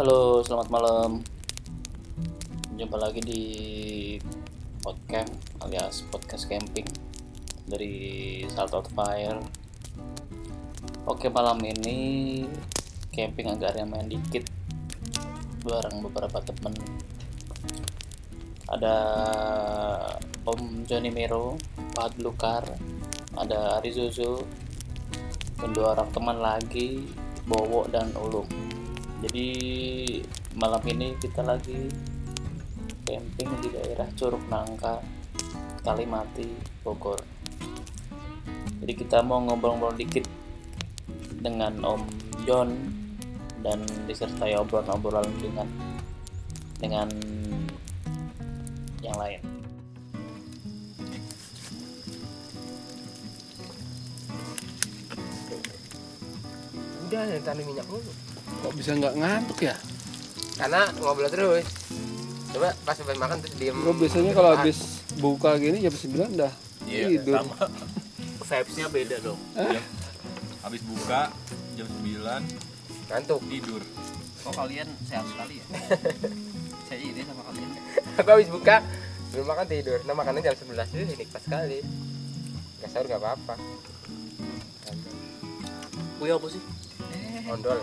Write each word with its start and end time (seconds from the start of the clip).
Halo, 0.00 0.40
selamat 0.40 0.72
malam. 0.72 1.20
Jumpa 2.72 2.96
lagi 2.96 3.20
di 3.20 3.42
podcast 4.80 5.28
alias 5.60 6.08
podcast 6.08 6.48
camping 6.48 6.88
dari 7.68 8.40
Salt 8.48 8.72
Out 8.72 8.88
Fire. 8.96 9.44
Oke, 11.04 11.28
malam 11.28 11.60
ini 11.60 12.48
camping 13.12 13.52
agak 13.52 13.76
main 13.84 14.08
dikit 14.08 14.48
bareng 15.68 16.00
beberapa 16.08 16.40
temen. 16.48 16.80
Ada 18.72 18.96
Om 20.48 20.88
Johnny 20.88 21.12
Mero, 21.12 21.60
Pak 21.92 22.16
Blukar, 22.16 22.64
ada 23.36 23.84
Arizozo, 23.84 24.48
dan 25.60 25.76
dua 25.76 25.92
orang 25.92 26.08
teman 26.08 26.40
lagi, 26.40 27.04
Bowo 27.44 27.84
dan 27.92 28.16
Ulum 28.16 28.69
jadi 29.20 29.48
malam 30.56 30.80
ini 30.88 31.12
kita 31.20 31.44
lagi 31.44 31.92
camping 33.04 33.50
di 33.60 33.68
daerah 33.68 34.08
Curug 34.16 34.40
Nangka 34.48 35.04
Kalimati 35.84 36.48
Bogor. 36.80 37.20
Jadi 38.80 38.92
kita 38.96 39.20
mau 39.20 39.44
ngobrol-ngobrol 39.44 39.92
dikit 40.00 40.24
dengan 41.44 41.76
Om 41.84 42.02
John 42.48 42.72
dan 43.60 43.84
disertai 44.08 44.56
obrolan-obrolan 44.56 45.28
dengan 45.36 45.68
dengan 46.80 47.08
yang 49.04 49.16
lain. 49.20 49.40
Udah 57.04 57.22
yang 57.28 57.44
tadi 57.44 57.62
minyak 57.68 57.84
mulu 57.84 58.29
kok 58.60 58.72
bisa 58.74 58.90
nggak 58.92 59.14
ngantuk 59.14 59.58
ya? 59.62 59.74
Karena 60.54 60.92
ngobrol 60.94 61.28
terus. 61.28 61.64
Coba 62.50 62.74
pas 62.82 62.92
sampai 62.92 63.16
makan 63.16 63.38
terus 63.40 63.54
diem. 63.56 63.76
Gue 63.76 63.94
biasanya 63.96 64.32
kalau 64.32 64.50
habis 64.52 64.78
buka 65.16 65.54
gini 65.56 65.80
jam 65.80 65.94
9 65.94 66.34
dah 66.36 66.52
Iya, 66.82 67.06
tidur. 67.14 67.34
sama. 67.38 67.56
vibesnya 68.50 68.86
beda 68.88 69.16
dong. 69.22 69.38
Jam, 69.54 69.84
habis 70.60 70.82
buka 70.82 71.30
jam 71.74 71.86
9 71.86 72.42
ngantuk. 73.06 73.40
tidur. 73.46 73.82
Kok 74.40 74.52
kalian 74.52 74.88
sehat 75.04 75.24
sekali 75.26 75.54
ya? 75.56 75.64
Saya 76.88 76.98
iri 76.98 77.22
sama 77.22 77.42
kalian. 77.44 77.70
aku 78.16 78.28
habis 78.28 78.50
buka 78.50 78.76
belum 79.30 79.46
makan 79.46 79.66
tidur. 79.68 79.98
Nah 80.02 80.14
makannya 80.14 80.42
jam 80.42 80.54
11 80.58 80.90
itu 80.90 81.14
nikmat 81.14 81.40
sekali. 81.40 81.78
Nggak 82.76 82.88
sahur 82.90 83.06
nggak 83.06 83.20
apa-apa. 83.20 83.54
Wih 86.18 86.34
apa 86.34 86.46
sih? 86.50 86.62
Eh, 87.14 87.46
ondol 87.46 87.78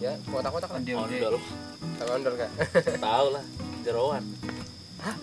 ya 0.00 0.12
kotak-kotak 0.24 0.70
lah 0.70 0.80
ondel 0.98 1.34
tahu 1.94 2.08
ondol 2.10 2.34
kan 2.34 2.50
Tahu 3.04 3.26
lah, 3.30 3.44
jeroan. 3.82 4.22
Hah? 4.98 5.16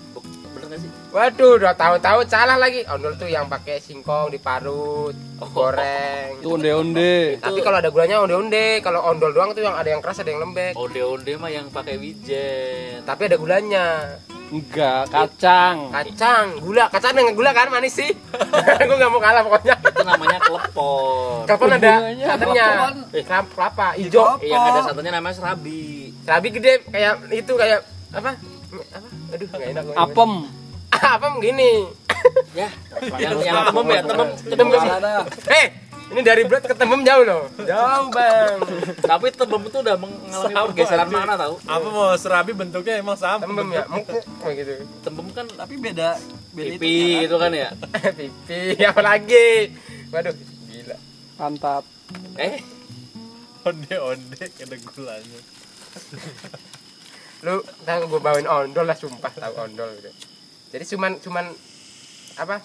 Bener 0.53 0.67
gak 0.67 0.79
sih? 0.79 0.91
waduh 1.07 1.57
udah 1.57 1.73
tahu-tahu 1.73 2.19
salah 2.25 2.55
lagi 2.55 2.85
ondol 2.85 3.13
tuh 3.13 3.25
yang 3.25 3.45
pakai 3.47 3.77
singkong 3.77 4.29
diparut 4.29 5.17
Oh. 5.37 5.45
goreng 5.53 6.41
itu 6.41 6.49
onde 6.49 6.71
onde 6.71 7.37
tapi 7.37 7.61
kalau 7.61 7.77
ada 7.77 7.93
gulanya 7.93 8.17
onde-onde 8.19 8.81
kalau 8.81 9.05
ondol 9.05 9.29
doang 9.29 9.53
tuh 9.53 9.61
yang 9.61 9.77
ada 9.77 9.85
yang 9.87 10.01
keras 10.01 10.17
ada 10.17 10.33
yang 10.33 10.41
lembek 10.41 10.73
Onde-onde 10.73 11.37
mah 11.37 11.45
yang 11.47 11.69
pakai 11.69 12.01
wijen. 12.01 13.05
tapi 13.05 13.29
ada 13.29 13.37
gulanya 13.37 14.17
enggak 14.47 15.03
kacang 15.07 15.91
kacang 15.91 16.45
gula 16.57 16.87
kacang 16.87 17.11
dengan 17.11 17.33
gula 17.33 17.51
kan 17.51 17.67
manis 17.67 17.93
sih 17.93 18.11
gue 18.79 18.95
nggak 18.95 19.11
mau 19.11 19.19
kalah 19.19 19.41
pokoknya 19.41 19.75
Itu 19.77 20.03
namanya 20.03 20.39
klepon. 20.39 21.43
kapan 21.43 21.69
ada 21.73 21.93
santannya 22.15 22.63
Telepon. 22.63 22.93
kelapa 23.19 23.47
kelapa 23.51 23.87
hijau 23.95 24.39
Eh, 24.39 24.47
yang 24.47 24.63
ada 24.63 24.79
santannya 24.81 25.11
namanya 25.13 25.35
serabi. 25.35 26.15
Serabi 26.21 26.47
gede 26.49 26.73
kayak 26.85 27.13
itu 27.29 27.53
kayak 27.53 27.79
apa? 28.09 28.39
Apa? 28.69 29.07
Aduh, 29.29 29.47
enggak 29.49 29.67
enak 29.69 29.83
gue. 29.83 29.95
apem 29.95 30.31
apa 31.15 31.27
begini? 31.35 31.71
Ya, 32.51 32.67
yang 33.19 33.37
yang 33.39 33.57
temem 33.67 33.87
ya, 33.89 34.01
temem. 34.01 34.27
Temem 34.41 34.67
ke 34.67 34.77
sini. 34.77 34.91
Eh, 35.53 35.65
ini 36.07 36.21
dari 36.23 36.43
berat 36.47 36.63
ke 36.63 36.75
temem 36.75 37.03
jauh 37.03 37.23
loh. 37.27 37.43
Jauh, 37.59 38.07
Bang. 38.09 38.59
Tapi 39.03 39.27
temem 39.35 39.61
itu 39.67 39.77
udah 39.83 39.95
mengalami 39.99 40.53
Sama, 40.55 40.67
pergeseran 40.71 41.07
mana 41.11 41.35
tahu? 41.35 41.55
Apa 41.67 41.87
mau 41.91 42.09
serabi 42.15 42.51
bentuknya 42.55 43.03
emang 43.03 43.19
sama? 43.19 43.43
Temem 43.43 43.67
ya, 43.75 43.83
mukuk 43.91 44.23
kayak 44.39 44.55
gitu. 44.63 44.73
Temem 45.03 45.27
kan 45.35 45.45
Tapi 45.51 45.73
beda 45.75 46.09
beda 46.55 46.71
pipi 46.79 47.27
itu 47.27 47.35
kan 47.35 47.51
ya. 47.51 47.69
Pipi 48.19 48.59
apa 48.87 49.01
lagi? 49.03 49.75
Waduh, 50.09 50.33
gila. 50.71 50.97
pantat 51.35 51.83
Eh, 52.39 52.63
Onde 53.67 53.95
onde 53.99 54.43
ada 54.47 54.75
gulanya. 54.79 55.39
Lu 57.43 57.59
tahu 57.83 58.01
gue 58.15 58.21
bawain 58.23 58.47
ondol 58.47 58.87
lah 58.87 58.95
sumpah 58.95 59.33
tahu 59.35 59.53
ondol 59.59 59.91
gitu. 59.99 60.09
Jadi 60.71 60.83
cuman 60.95 61.11
cuman 61.19 61.45
apa? 62.39 62.63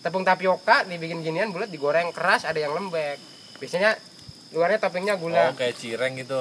Tepung 0.00 0.24
tapioka 0.24 0.82
dibikin 0.82 1.20
ginian 1.20 1.52
bulat 1.52 1.68
digoreng 1.68 2.08
keras 2.10 2.48
ada 2.48 2.56
yang 2.56 2.72
lembek. 2.72 3.20
Biasanya 3.60 3.96
luarnya 4.50 4.80
toppingnya 4.80 5.14
gula. 5.14 5.52
Oh 5.52 5.54
kayak 5.54 5.76
cireng 5.76 6.16
gitu. 6.16 6.40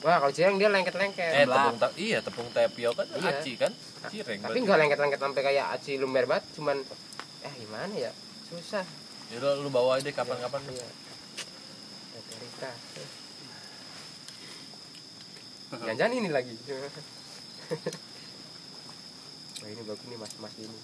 Wah, 0.00 0.16
kalau 0.16 0.32
cireng 0.32 0.56
dia 0.56 0.72
lengket-lengket. 0.72 1.32
Eh 1.34 1.44
tepung 1.44 1.76
ta 1.76 1.88
iya 1.94 2.18
tepung 2.20 2.48
tapioka 2.50 3.04
kan 3.04 3.20
Iya. 3.20 3.36
aci 3.36 3.52
kan? 3.54 3.72
Cireng. 4.00 4.40
tapi 4.40 4.64
nggak 4.64 4.78
lengket-lengket 4.80 5.20
sampai 5.20 5.42
kayak 5.44 5.76
aci 5.76 6.00
lumer 6.00 6.24
banget 6.24 6.44
cuman 6.56 6.80
eh 7.44 7.52
gimana 7.52 7.92
ya 7.92 8.08
susah 8.48 8.80
Yaudah 9.28 9.60
lu 9.60 9.68
bawa 9.68 10.00
aja 10.00 10.08
kapan-kapan. 10.08 10.60
iya 10.72 10.88
Retorika 12.16 12.72
jangan 15.92 16.12
ini 16.16 16.32
lagi 16.32 16.56
Wah 19.60 19.68
ini 19.68 19.82
bagus 19.84 20.04
nih 20.08 20.16
mas-mas 20.16 20.54
ini 20.56 20.78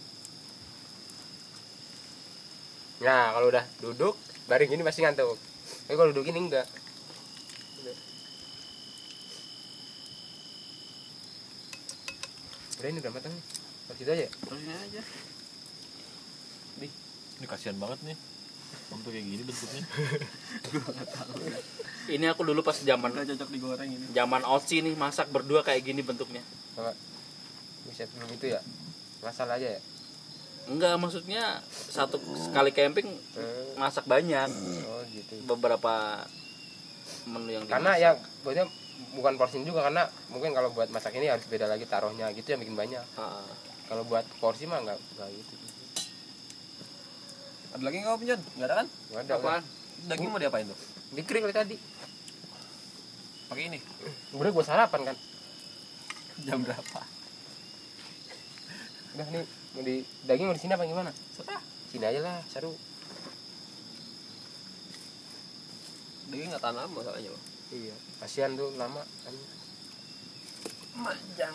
Nah 3.05 3.35
kalau 3.37 3.47
udah 3.53 3.65
duduk 3.83 4.15
baring 4.49 4.73
gini 4.73 4.83
pasti 4.87 5.05
ngantuk 5.05 5.37
Tapi 5.87 5.97
kalau 5.97 6.11
duduk 6.15 6.27
ini 6.29 6.41
enggak 6.49 6.67
Udah 12.77 12.89
ini 12.93 12.99
udah 13.01 13.13
matang 13.13 13.33
nih 13.33 13.45
Terus 13.87 13.99
itu 14.03 14.11
aja 14.11 14.23
ya? 14.27 14.31
Terusin 14.35 14.71
aja. 14.75 15.01
Ini 17.37 17.47
kasihan 17.47 17.77
banget 17.79 18.03
nih. 18.03 18.19
Bentuk 18.91 19.11
kayak 19.15 19.27
gini 19.27 19.43
bentuknya. 19.47 19.83
ini 22.15 22.25
aku 22.31 22.43
dulu 22.47 22.63
pas 22.63 22.79
zaman 22.79 23.11
Udah 23.15 23.27
cocok 23.27 23.51
digoreng 23.51 23.91
ini. 23.91 24.07
zaman 24.15 24.43
Oci 24.47 24.83
nih 24.83 24.95
masak 24.95 25.31
berdua 25.31 25.63
kayak 25.63 25.87
gini 25.87 26.03
bentuknya. 26.03 26.43
Coba 26.75 26.95
Bisa 27.87 28.07
belum 28.11 28.31
itu 28.35 28.47
ya 28.51 28.61
Masalah 29.23 29.59
aja 29.59 29.79
ya 29.79 29.81
Enggak, 30.67 30.99
maksudnya 30.99 31.63
satu 31.69 32.19
sekali 32.37 32.71
camping 32.71 33.07
masak 33.77 34.03
banyak. 34.05 34.51
Oh 34.85 35.03
gitu 35.07 35.39
Beberapa 35.47 36.27
menu 37.25 37.51
yang 37.53 37.65
karena 37.67 37.95
dimasak. 37.95 38.03
ya 38.03 38.11
maksudnya 38.43 38.67
bukan 39.13 39.35
porsi 39.37 39.63
juga 39.63 39.83
karena 39.83 40.03
mungkin 40.27 40.51
kalau 40.51 40.71
buat 40.71 40.89
masak 40.89 41.15
ini 41.15 41.27
harus 41.27 41.45
beda 41.45 41.67
lagi 41.67 41.85
taruhnya 41.85 42.31
gitu 42.33 42.49
yang 42.49 42.59
bikin 42.59 42.75
banyak 42.75 43.03
Ah, 43.15 43.43
kalau 43.87 44.03
buat 44.03 44.27
porsi 44.37 44.65
mah 44.65 44.79
nggak 44.81 44.99
nggak 45.15 45.29
gitu 45.33 45.55
Ada 47.69 47.83
lagi 47.83 47.97
nggak 48.01 48.13
Om 48.13 48.23
John? 48.25 48.41
Nggak 48.57 48.67
ada 48.67 48.75
kan? 48.75 48.87
nggak 49.11 49.23
ada 49.23 49.35
apaan? 49.37 49.63
Daging 50.07 50.31
mau 50.31 50.39
diapain 50.39 50.65
tuh? 50.65 50.79
kali 51.17 51.55
tadi 51.55 51.77
Pakai 53.47 53.65
ini. 53.65 53.79
udah 54.33 54.51
gua 54.51 54.65
sarapan 54.65 55.01
kan 55.05 55.17
Jam 56.43 56.59
berapa? 56.61 57.01
udah 59.13 59.27
nih 59.31 59.45
mau 59.77 59.85
di 59.85 60.01
daging 60.25 60.47
mau 60.49 60.57
di 60.57 60.63
sini 60.63 60.73
apa 60.73 60.89
gimana 60.89 61.13
Serah. 61.37 61.61
sini 61.93 62.05
aja 62.09 62.21
lah 62.25 62.41
seru 62.49 62.73
Daging 66.27 66.51
nggak 66.51 66.59
tahan 66.59 66.75
lama 66.75 66.91
masalahnya. 66.91 67.31
Bang. 67.31 67.45
iya 67.71 67.95
kasihan 68.19 68.51
tuh 68.57 68.73
lama 68.75 69.03
kan 69.23 69.35
Manjang. 70.97 71.53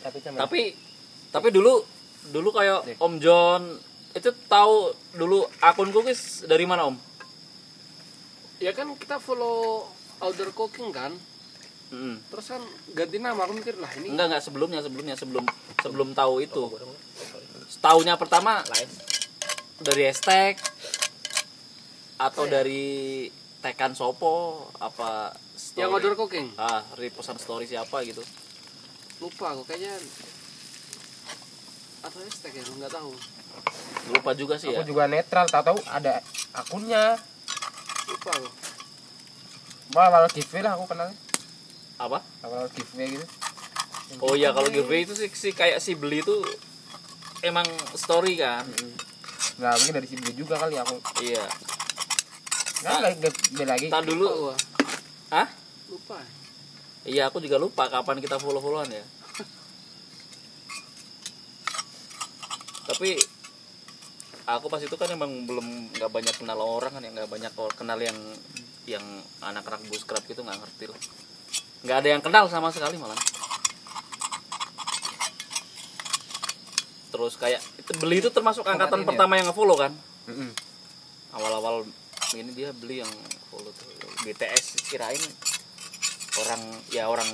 tapi 0.00 0.16
cuman 0.22 0.38
Tapi 0.46 0.60
tapi 1.34 1.48
dulu 1.50 1.82
dulu 2.30 2.48
kayak 2.54 2.86
Nih. 2.86 2.96
Om 3.02 3.14
John 3.18 3.62
itu 4.14 4.30
tahu 4.46 4.94
dulu 5.12 5.42
akun 5.58 5.90
cookies 5.90 6.46
dari 6.46 6.64
mana 6.64 6.86
Om? 6.86 6.96
ya 8.56 8.72
kan 8.72 8.88
kita 8.96 9.20
follow 9.20 9.84
outdoor 10.16 10.48
cooking 10.56 10.88
kan 10.88 11.12
Mm. 11.86 12.18
terus 12.34 12.50
kan 12.50 12.62
ganti 12.98 13.22
nama 13.22 13.46
aku 13.46 13.54
mikir 13.54 13.78
lah 13.78 13.86
ini 14.02 14.10
Enggak 14.10 14.26
enggak 14.26 14.42
sebelumnya 14.42 14.82
sebelumnya 14.82 15.14
sebelum 15.14 15.46
sebelum 15.78 16.08
tahu 16.18 16.42
itu. 16.42 16.66
Setaunya 17.70 18.18
pertama 18.18 18.66
dari 19.78 20.02
hashtag 20.10 20.58
atau 22.16 22.48
dari 22.48 23.28
tekan 23.60 23.92
sopo 23.92 24.66
apa 24.80 25.36
story? 25.54 25.84
yang 25.84 25.92
outdoor 25.92 26.16
cooking 26.16 26.48
ah 26.56 26.80
repostan 26.96 27.36
story 27.36 27.68
siapa 27.68 28.00
gitu 28.08 28.24
lupa 29.20 29.52
aku 29.52 29.68
kayaknya 29.68 30.00
atau 32.00 32.18
hashtag 32.24 32.56
ya 32.56 32.62
nggak 32.62 32.92
tahu 32.92 33.12
lupa 34.16 34.30
juga 34.32 34.54
sih 34.56 34.72
ya 34.72 34.80
aku 34.80 34.88
juga 34.88 35.04
netral 35.10 35.44
tahu-tahu 35.50 35.76
ada 35.92 36.24
akunnya 36.56 37.20
lupa 38.08 38.32
aku 38.32 38.48
Wah, 39.94 40.12
kalau 40.12 40.28
giveaway 40.28 40.60
lah 40.66 40.76
aku 40.76 40.84
kenalnya. 40.92 41.16
Apa 41.96 42.20
Kalau 42.44 42.68
giveaway 42.72 43.16
gitu. 43.16 43.26
oh 44.20 44.34
iya 44.36 44.52
kalau 44.52 44.68
giveaway 44.68 45.08
itu 45.08 45.16
sih, 45.16 45.28
sih 45.32 45.52
kayak 45.56 45.80
si 45.80 45.96
beli 45.96 46.20
itu 46.20 46.36
emang 47.42 47.66
story 47.96 48.36
kan 48.36 48.64
Nah, 49.56 49.72
mungkin 49.72 49.96
dari 49.96 50.08
si 50.08 50.20
beli 50.20 50.36
juga 50.36 50.60
kali 50.60 50.76
aku. 50.76 51.00
iya 51.24 51.44
Nah, 52.84 53.00
lagi 53.00 53.16
giveaway 53.24 53.66
lagi. 53.72 53.86
tak 53.88 54.04
dulu. 54.04 54.52
Hah? 55.32 55.48
Lupa. 55.88 56.20
Iya, 57.08 57.32
aku 57.32 57.40
juga 57.40 57.56
lupa 57.56 57.88
kapan 57.88 58.20
kita 58.20 58.36
follow-followan 58.36 58.92
ya. 58.92 59.04
Tapi 62.86 63.16
aku 64.46 64.66
pas 64.68 64.82
itu 64.84 64.92
kan 64.94 65.08
emang 65.10 65.48
belum 65.48 65.96
nggak 65.96 66.10
banyak 66.12 66.34
kenal 66.36 66.58
orang 66.60 66.92
kan, 66.92 67.02
yang 67.02 67.14
nggak 67.16 67.30
banyak 67.32 67.52
kenal 67.74 67.98
yang 67.98 68.18
yang 68.86 69.02
anak-anak 69.42 69.82
buskrap 69.90 70.22
gitu 70.28 70.44
nggak 70.44 70.60
ngerti 70.60 70.92
lah. 70.92 71.00
Nggak 71.84 71.96
ada 72.04 72.08
yang 72.08 72.22
kenal 72.22 72.44
sama 72.48 72.72
sekali 72.72 72.96
malah. 72.96 73.18
Terus 77.12 77.34
kayak 77.40 77.60
itu 77.80 77.92
beli 77.96 78.20
itu 78.20 78.28
termasuk 78.28 78.64
angkatan 78.64 79.02
ini 79.02 79.04
ya? 79.04 79.08
pertama 79.08 79.32
yang 79.40 79.46
nge-follow 79.48 79.76
kan. 79.76 79.92
Mm-mm. 80.28 80.50
Awal-awal 81.36 81.88
ini 82.36 82.50
dia 82.52 82.70
beli 82.76 83.00
yang 83.00 83.12
follow 83.48 83.72
tuh 83.72 83.88
BTS 84.26 84.90
kirain 84.90 85.22
orang 86.36 86.62
ya 86.92 87.08
orang 87.08 87.28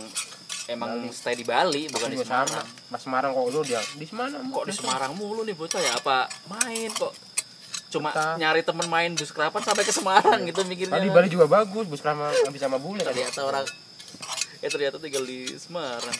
emang 0.70 1.10
stay 1.10 1.34
di 1.34 1.42
Bali 1.42 1.90
bukan 1.90 2.08
di. 2.12 2.18
Semarang. 2.22 2.66
Mas 2.92 3.02
Semarang 3.02 3.30
kok 3.34 3.46
lu 3.50 3.60
dia 3.66 3.82
di 3.98 4.06
Semarang. 4.06 4.42
Kok 4.52 4.64
di 4.68 4.74
Semarang 4.74 5.12
mulu 5.18 5.42
nih 5.42 5.56
bocah 5.56 5.80
ya 5.82 5.98
apa 5.98 6.30
main 6.46 6.90
kok 6.92 7.12
cuma 7.92 8.08
nyari 8.40 8.64
temen 8.64 8.88
main 8.88 9.12
bus 9.12 9.28
kerapan 9.36 9.60
sampai 9.60 9.84
ke 9.84 9.92
Semarang 9.92 10.40
gitu 10.48 10.62
mikirnya. 10.64 10.96
Tadi. 10.96 11.12
Bali 11.12 11.28
juga 11.28 11.44
bagus, 11.50 11.84
bus 11.84 12.00
sama 12.00 12.32
habis 12.32 12.60
sama 12.62 12.78
bule 12.80 13.04
tadi. 13.04 13.20
ternyata 13.20 13.44
orang 13.44 13.64
eh 14.62 14.70
ternyata 14.70 15.02
tinggal 15.02 15.26
di 15.26 15.50
Semarang. 15.58 16.18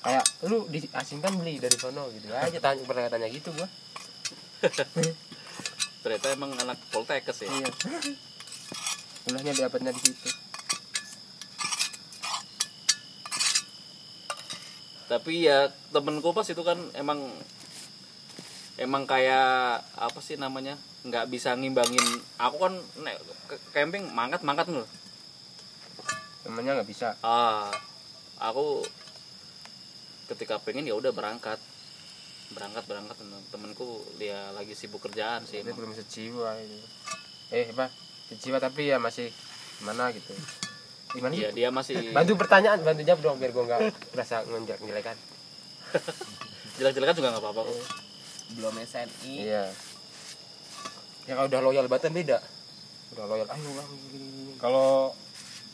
Kayak 0.00 0.24
lu 0.46 0.64
diasingkan 0.70 1.36
beli 1.36 1.58
dari 1.58 1.76
sono 1.76 2.08
gitu 2.14 2.32
aja 2.32 2.56
tanya 2.62 2.82
pernah 2.86 3.10
tanya 3.10 3.28
gitu 3.28 3.50
gua. 3.50 3.68
Ternyata 6.06 6.26
emang 6.32 6.54
anak 6.56 6.78
Poltekkes 6.94 7.44
ya. 7.44 7.50
Iya. 7.50 7.68
Dapatnya 9.66 9.92
di 9.92 10.00
situ. 10.00 10.30
Tapi 15.10 15.50
ya 15.50 15.74
temenku 15.90 16.30
pas 16.30 16.46
itu 16.46 16.62
kan 16.62 16.78
emang 16.94 17.26
emang 18.78 19.04
kayak 19.04 19.82
apa 19.98 20.20
sih 20.22 20.38
namanya 20.38 20.78
nggak 21.00 21.26
bisa 21.26 21.54
ngimbangin 21.54 22.04
aku 22.36 22.56
kan 22.58 22.74
nek 22.98 23.16
ke- 23.46 23.62
camping 23.70 24.04
mangkat 24.10 24.40
mangkat 24.42 24.68
loh 24.68 24.84
Temennya 26.40 26.72
nggak 26.74 26.88
bisa. 26.88 27.20
ah 27.20 27.68
aku 28.38 28.80
ketika 30.26 30.56
pengen 30.56 30.82
ya 30.82 30.94
udah 30.94 31.10
berangkat 31.10 31.60
berangkat 32.50 32.82
berangkat 32.82 33.12
temen- 33.14 33.46
temenku 33.50 33.86
dia 34.16 34.48
lagi 34.50 34.72
sibuk 34.72 34.98
kerjaan 35.00 35.44
sih 35.44 35.60
emang. 35.60 35.76
belum 35.76 35.92
sejiwa 35.92 36.56
itu. 36.58 36.78
Eh, 37.50 37.68
apa? 37.68 37.92
Sejiwa 38.26 38.56
tapi 38.56 38.88
ya 38.88 38.96
masih 38.96 39.28
gimana 39.78 40.10
gitu. 40.10 40.32
Gimana 41.12 41.30
sih? 41.30 41.42
Iya 41.42 41.50
dia 41.52 41.68
masih 41.70 41.94
Bantu 42.16 42.32
pertanyaan, 42.36 42.80
bantu 42.80 43.02
jawab 43.02 43.20
dong 43.20 43.36
biar 43.36 43.52
gua 43.52 43.64
nggak 43.66 43.80
merasa 44.10 44.40
ngenjak 44.42 44.78
ngejelekan. 44.80 45.16
jelek-jelekan 46.76 47.14
juga 47.14 47.28
nggak 47.30 47.42
apa-apa 47.42 47.60
kok. 47.62 47.78
belum 48.50 48.74
SNI 48.80 49.34
Iya. 49.44 49.64
Ya 51.30 51.38
kalau 51.38 51.46
udah 51.46 51.60
loyal 51.62 51.86
banget 51.86 52.10
beda. 52.10 52.38
Udah 53.14 53.24
loyal, 53.30 53.46
ayo 53.46 53.70
gini. 54.10 54.58
Kalau 54.58 55.14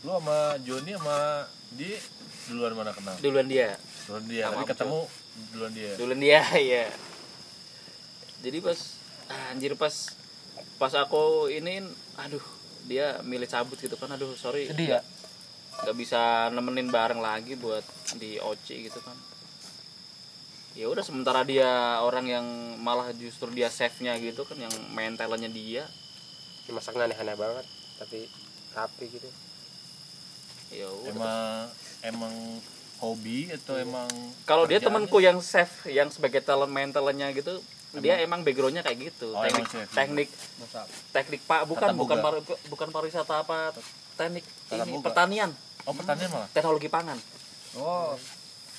lu 0.05 0.11
sama 0.13 0.61
Joni 0.61 0.93
sama 0.93 1.49
di 1.73 1.97
duluan 2.47 2.77
mana 2.77 2.93
kenal? 2.93 3.17
duluan 3.19 3.49
dia 3.49 3.75
Duluan 4.07 4.25
dia, 4.29 4.45
Sama 4.47 4.63
tapi 4.63 4.71
ketemu 4.71 5.01
duluan 5.51 5.73
dia. 5.75 5.93
duluan 5.99 6.21
dia 6.21 6.41
ya 6.77 6.85
jadi 8.39 8.59
pas 8.63 8.79
anjir 9.51 9.75
pas 9.75 9.91
pas 10.79 10.93
aku 10.95 11.51
ini 11.51 11.83
aduh 12.15 12.45
dia 12.87 13.19
milih 13.27 13.51
cabut 13.51 13.75
gitu 13.75 13.99
kan 13.99 14.15
aduh 14.15 14.31
sorry 14.39 14.71
Sedih 14.71 14.95
ya? 14.95 15.01
nggak 15.83 15.97
bisa 15.99 16.49
nemenin 16.55 16.87
bareng 16.87 17.19
lagi 17.19 17.59
buat 17.59 17.83
di 18.15 18.39
OC 18.39 18.87
gitu 18.87 19.03
kan 19.03 19.17
ya 20.77 20.93
udah 20.93 21.01
sementara 21.01 21.41
dia 21.43 21.99
orang 22.05 22.29
yang 22.29 22.47
malah 22.85 23.09
justru 23.17 23.49
dia 23.57 23.73
save 23.73 23.97
nya 24.05 24.13
gitu 24.21 24.45
kan 24.45 24.61
yang 24.61 24.73
main 24.93 25.17
talentnya 25.17 25.49
dia. 25.49 25.89
Ini 26.69 26.77
masaknya 26.77 27.09
aneh-aneh 27.09 27.37
banget, 27.39 27.67
tapi 27.97 28.29
rapi 28.77 29.07
gitu. 29.09 29.29
ya 30.69 30.85
udah. 30.91 31.15
Emang 31.15 31.55
emang 32.05 32.35
hobi 33.01 33.49
atau 33.55 33.79
emang 33.79 34.09
kalau 34.45 34.67
dia 34.69 34.83
temanku 34.83 35.21
yang 35.23 35.39
save 35.41 35.73
yang 35.89 36.13
sebagai 36.13 36.43
talent 36.43 36.73
main 36.73 36.91
talentnya 36.91 37.29
gitu 37.33 37.61
dia 37.97 38.21
emang 38.21 38.45
backgroundnya 38.45 38.85
kayak 38.85 39.15
gitu. 39.15 39.33
Oh, 39.33 39.41
teknik 39.41 39.65
emang 39.65 39.73
chef. 39.73 39.89
teknik 39.95 40.29
teknik 41.15 41.41
pak 41.49 41.65
bukan 41.65 41.89
Tata 41.89 41.97
bukan 41.97 42.19
pari- 42.21 42.61
bukan 42.69 42.89
pariwisata 42.93 43.35
apa 43.47 43.73
teknik. 44.21 44.45
Tata 44.69 44.85
ini 44.85 45.01
pertanian. 45.01 45.51
Oh 45.87 45.95
pertanian 45.95 46.29
malah. 46.29 46.49
teknologi 46.53 46.89
pangan. 46.93 47.17
Oh 47.79 48.19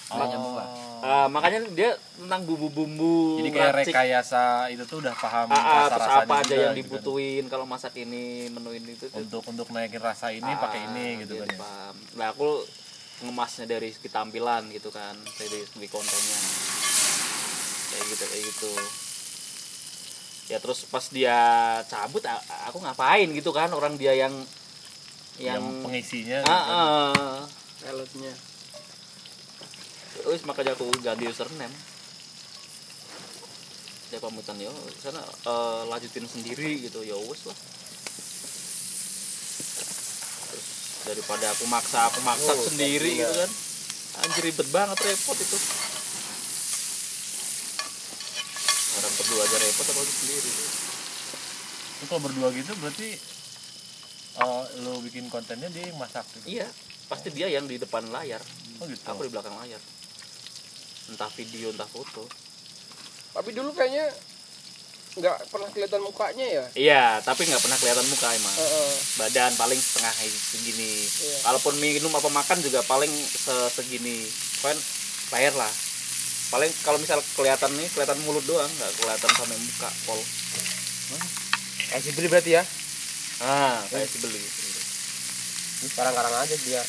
Oh. 0.08 0.24
nyambung 0.24 0.56
lah. 0.56 0.68
Ah, 0.98 1.28
makanya 1.28 1.68
dia 1.70 1.94
tentang 2.16 2.42
bumbu-bumbu 2.44 3.38
Jadi 3.38 3.50
kayak 3.52 3.72
racik, 3.76 3.94
rekayasa 3.94 4.44
itu 4.72 4.82
tuh 4.84 4.98
udah 5.00 5.14
paham 5.14 5.46
ah, 5.48 5.60
ah, 5.60 5.86
terus 5.88 6.10
apa 6.10 6.34
aja 6.42 6.48
yang 6.50 6.56
gitu 6.56 6.66
kan. 6.66 6.74
dibutuhin 6.74 7.44
kalau 7.48 7.66
masak 7.66 7.94
ini 7.94 8.48
menu 8.48 8.72
ini 8.72 8.96
itu 8.96 9.06
tuh. 9.06 9.20
Untuk 9.20 9.44
untuk 9.46 9.68
naikin 9.70 10.00
rasa 10.00 10.32
ini 10.32 10.48
Ah, 10.48 10.58
pakai 10.58 10.88
ini 10.88 11.22
gitu 11.22 11.38
kan 11.38 11.48
ya. 11.48 11.58
paham. 11.58 11.96
nah 12.16 12.28
aku 12.32 12.66
ngemasnya 13.20 13.66
dari 13.68 13.90
segi 13.90 14.08
tampilan 14.08 14.70
gitu 14.70 14.90
kan 14.90 15.14
dari 15.36 15.60
segi 15.64 15.88
kontennya 15.88 16.40
kayak 17.88 18.04
gitu 18.08 18.24
kayak 18.26 18.44
gitu 18.46 18.72
ya 20.48 20.58
terus 20.58 20.86
pas 20.86 21.04
dia 21.10 21.38
cabut 21.84 22.24
aku 22.64 22.78
ngapain 22.80 23.28
gitu 23.30 23.52
kan 23.52 23.68
orang 23.70 23.98
dia 23.98 24.14
yang 24.14 24.34
Yang, 25.38 25.62
yang, 25.62 25.64
pengisinya 25.86 26.40
ah, 26.42 26.66
gitu 26.66 28.18
kan. 28.18 28.38
Talentnya. 30.28 30.36
Wis 30.36 30.44
makanya 30.44 30.72
aku 30.76 30.92
ganti 31.00 31.24
username. 31.24 31.76
Ya 34.08 34.20
pamitan 34.24 34.56
yo, 34.56 34.72
sana 35.04 35.20
eh, 35.20 35.82
lanjutin 35.92 36.24
sendiri 36.28 36.80
gitu 36.80 37.04
ya 37.04 37.16
wis 37.28 37.44
lah. 37.44 37.58
Terus 40.48 40.68
daripada 41.04 41.46
aku 41.52 41.68
maksa 41.68 42.08
aku 42.08 42.20
maksa 42.24 42.52
Oh, 42.56 42.68
sendiri 42.72 43.20
iya. 43.20 43.28
gitu 43.28 43.36
kan. 43.36 43.52
Anjir 44.18 44.44
ribet 44.48 44.68
banget 44.72 44.98
repot 45.04 45.36
itu. 45.36 45.58
Orang 48.98 49.14
berdua 49.20 49.42
aja 49.44 49.58
repot 49.60 49.86
apalagi 49.92 50.14
sendiri. 50.16 50.52
Lu 51.98 52.04
kalau 52.08 52.22
berdua 52.24 52.48
gitu 52.56 52.72
berarti 52.80 53.10
oh, 54.40 54.64
lu 54.88 55.04
bikin 55.04 55.28
kontennya 55.28 55.68
dia 55.68 55.92
yang 55.92 56.00
masak 56.00 56.24
gitu. 56.32 56.64
Iya, 56.64 56.68
pasti 57.12 57.28
dia 57.36 57.52
yang 57.52 57.68
di 57.68 57.76
depan 57.76 58.08
layar, 58.08 58.40
Oh 58.80 58.88
gitu. 58.88 59.04
aku 59.04 59.28
di 59.28 59.32
belakang 59.36 59.54
layar. 59.60 59.84
Entah 61.08 61.32
video, 61.32 61.70
entah 61.70 61.86
foto. 61.86 62.28
Tapi 63.32 63.50
dulu 63.52 63.72
kayaknya 63.72 64.08
nggak 65.16 65.50
pernah 65.50 65.66
kelihatan 65.68 65.98
mukanya 66.00 66.46
ya. 66.46 66.66
Iya, 66.74 67.06
tapi 67.20 67.42
nggak 67.44 67.58
pernah 67.58 67.74
kelihatan 67.76 68.06
muka 68.06 68.30
emang. 68.32 68.56
Heeh. 68.56 68.92
badan 69.18 69.52
paling 69.56 69.76
setengah 69.76 70.14
segini 70.30 70.94
Iya. 71.02 71.38
kalaupun 71.42 71.74
minum 71.78 72.12
apa 72.12 72.30
makan 72.30 72.62
juga 72.62 72.84
paling 72.84 73.10
se- 73.10 73.72
segini 73.74 74.30
kan 74.60 74.78
layar 75.34 75.54
lah 75.54 75.74
paling 76.48 76.70
kalau 76.80 76.96
misal 76.96 77.18
kelihatan 77.34 77.74
nih 77.74 77.90
kelihatan 77.90 78.16
mulut 78.24 78.46
doang 78.46 78.70
nggak 78.70 78.92
kelihatan 78.96 79.32
sampai 79.32 79.58
muka 79.58 79.90
pol 80.06 80.22
Eh, 81.88 82.00
si 82.00 82.12
beli 82.14 82.28
berarti 82.28 82.52
ya? 82.52 82.64
ah 83.40 83.80
kayak 83.88 84.06
si 84.06 84.20
beli 84.20 84.38
Ini 84.38 85.88
sekarang-karang 85.88 86.36
aja 86.36 86.56
dia 86.60 86.82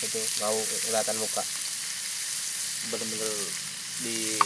itu 0.00 0.20
mau 0.40 0.56
kelihatan 0.56 1.16
muka. 1.18 1.42
Bener-bener 2.88 3.32
di 4.00 4.40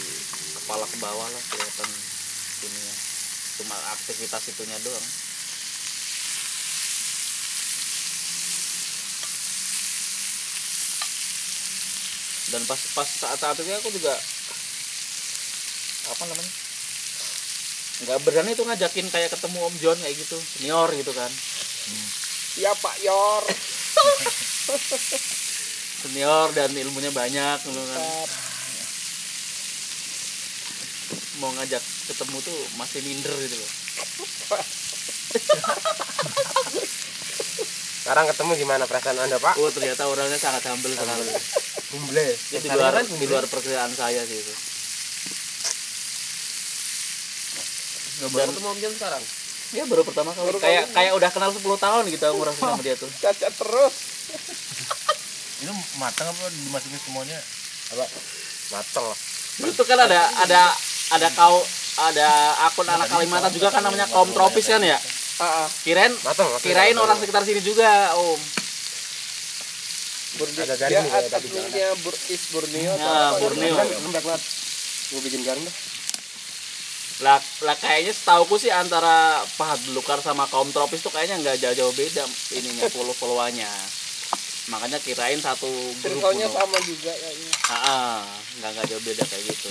kepala 0.58 0.82
ke 0.82 0.96
bawah 0.98 1.28
lah 1.30 1.42
kelihatan 1.54 1.88
ini 2.66 2.80
ya 2.82 2.94
cuma 3.62 3.76
aktivitas 3.94 4.50
itunya 4.50 4.78
doang. 4.82 5.06
Dan 12.50 12.62
pas 12.66 12.80
pas 12.98 13.08
saat 13.08 13.38
saat 13.38 13.56
itu 13.58 13.70
aku 13.70 13.90
juga 13.94 14.14
apa 16.04 16.22
namanya 16.28 16.52
nggak 18.04 18.20
berani 18.26 18.52
tuh 18.58 18.66
ngajakin 18.66 19.08
kayak 19.08 19.32
ketemu 19.32 19.58
Om 19.64 19.74
John 19.80 19.98
kayak 20.02 20.18
gitu 20.18 20.36
senior 20.42 20.90
gitu 20.92 21.14
kan. 21.14 21.30
Iya 22.58 22.74
Pak 22.78 22.96
Yor. 23.06 23.42
senior 26.04 26.52
dan 26.52 26.68
ilmunya 26.68 27.08
banyak 27.10 27.58
gitu 27.64 27.80
kan 27.80 28.28
mau 31.40 31.50
ngajak 31.56 31.82
ketemu 32.12 32.36
tuh 32.44 32.60
masih 32.76 33.00
minder 33.02 33.32
gitu 33.40 33.56
loh 33.56 33.70
sekarang 38.04 38.28
ketemu 38.28 38.52
gimana 38.60 38.84
perasaan 38.84 39.16
anda 39.16 39.40
pak 39.40 39.56
Oh 39.56 39.72
ternyata 39.72 40.04
orangnya 40.04 40.36
sangat 40.36 40.60
humble 40.68 40.92
sekali. 40.92 41.24
humble 41.96 42.20
Itu 42.52 42.60
di 42.60 42.68
luar 42.68 43.00
di 43.00 43.26
luar 43.26 43.48
perkiraan 43.48 43.96
saya 43.96 44.20
sih 44.28 44.44
itu. 44.44 44.54
Gak 48.20 48.30
baru 48.30 48.50
ketemu 48.52 48.68
Om 48.68 48.78
Jan 48.84 48.92
sekarang. 48.92 49.22
Dia 49.72 49.84
baru 49.88 50.02
pertama 50.04 50.30
kali. 50.36 50.52
kayak 50.60 50.92
kayak 50.92 51.12
udah 51.16 51.30
kenal 51.32 51.50
10 51.50 51.64
tahun 51.64 52.02
gitu 52.12 52.24
aku 52.28 52.36
merasa 52.44 52.60
sama 52.60 52.82
dia 52.84 52.94
tuh. 52.94 53.08
Cacat 53.08 53.52
terus. 53.56 54.13
Itu 55.64 55.72
matang 55.96 56.28
apa 56.28 56.44
dimasukin 56.52 57.00
semuanya? 57.00 57.40
apa 57.90 58.04
lah 58.70 59.16
Dulu 59.54 59.70
tuh 59.72 59.86
kan 59.86 59.98
ada 59.98 60.20
ada 60.40 60.62
ada 61.10 61.28
kau 61.32 61.56
ada 61.94 62.28
akun 62.66 62.84
anak 62.84 63.06
Kalimantan 63.06 63.50
juga 63.50 63.70
kan 63.70 63.80
namanya 63.80 64.10
kaum 64.10 64.28
tropis 64.28 64.66
kan 64.66 64.82
ya. 64.82 64.98
Kirain 65.82 66.10
kirain 66.60 66.96
orang 66.96 67.16
sekitar 67.16 67.42
sini 67.42 67.58
juga 67.58 68.12
om. 68.14 68.40
Borneo. 70.34 70.62
Ada 70.66 70.74
garing 70.76 71.06
ad- 71.08 71.30
tadi. 71.30 71.46
Bur 72.02 72.14
is 72.28 72.42
Borneo 72.50 72.92
Nah? 72.98 73.38
Borneo. 73.38 73.74
Kan 73.78 73.86
lembek 73.86 74.22
banget 74.22 74.42
gue 75.04 75.20
bikin 75.22 75.46
garing 75.46 75.62
dah 75.62 75.76
Lah, 77.22 77.38
lah 77.62 77.78
kayaknya 77.78 78.10
setauku 78.10 78.58
sih 78.58 78.74
antara 78.74 79.38
pahat 79.54 79.78
belukar 79.86 80.18
sama 80.18 80.50
kaum 80.50 80.66
tropis 80.74 80.98
tuh 80.98 81.14
kayaknya 81.14 81.38
nggak 81.38 81.62
jauh-jauh 81.62 81.94
beda 81.94 82.26
ininya 82.50 82.90
follow 82.90 83.14
followannya. 83.14 83.70
Makanya 84.72 84.98
kirain 85.00 85.40
satu 85.40 85.68
grup. 86.00 86.20
Sama 86.24 86.78
juga 86.84 87.12
kayaknya. 87.12 87.50
Ah, 87.68 87.74
ah, 87.74 88.20
nggak 88.60 88.70
nggak 88.76 88.86
jauh 88.92 89.02
beda 89.04 89.24
kayak 89.28 89.44
gitu. 89.48 89.70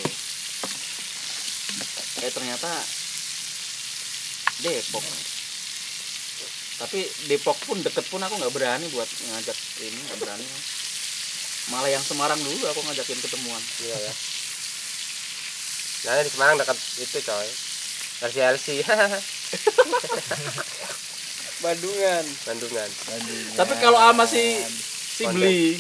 Eh 2.24 2.30
ternyata 2.30 2.72
Depok. 4.62 5.04
Tapi 6.84 7.00
Depok 7.32 7.58
pun 7.66 7.78
deket 7.82 8.06
pun 8.10 8.22
aku 8.22 8.38
nggak 8.38 8.54
berani 8.54 8.86
buat 8.94 9.10
ngajak 9.10 9.58
ini 9.82 10.00
nggak 10.12 10.20
berani. 10.22 10.46
Malah 11.74 11.90
yang 11.90 12.04
Semarang 12.04 12.38
dulu 12.38 12.66
aku 12.70 12.82
ngajakin 12.86 13.20
ketemuan. 13.24 13.64
iya 13.82 13.98
ya 13.98 14.14
nah 16.04 16.20
di 16.20 16.28
Semarang 16.28 16.60
dekat 16.60 16.76
itu 17.00 17.24
coy 17.24 17.48
LC 18.28 18.36
LC 18.44 18.68
Bandungan. 21.60 22.24
Bandungan 22.46 22.90
Tapi 23.54 23.74
kalau 23.78 24.00
sama 24.00 24.26
si 24.26 24.58
si 25.14 25.24
Konten. 25.24 25.38
beli 25.38 25.78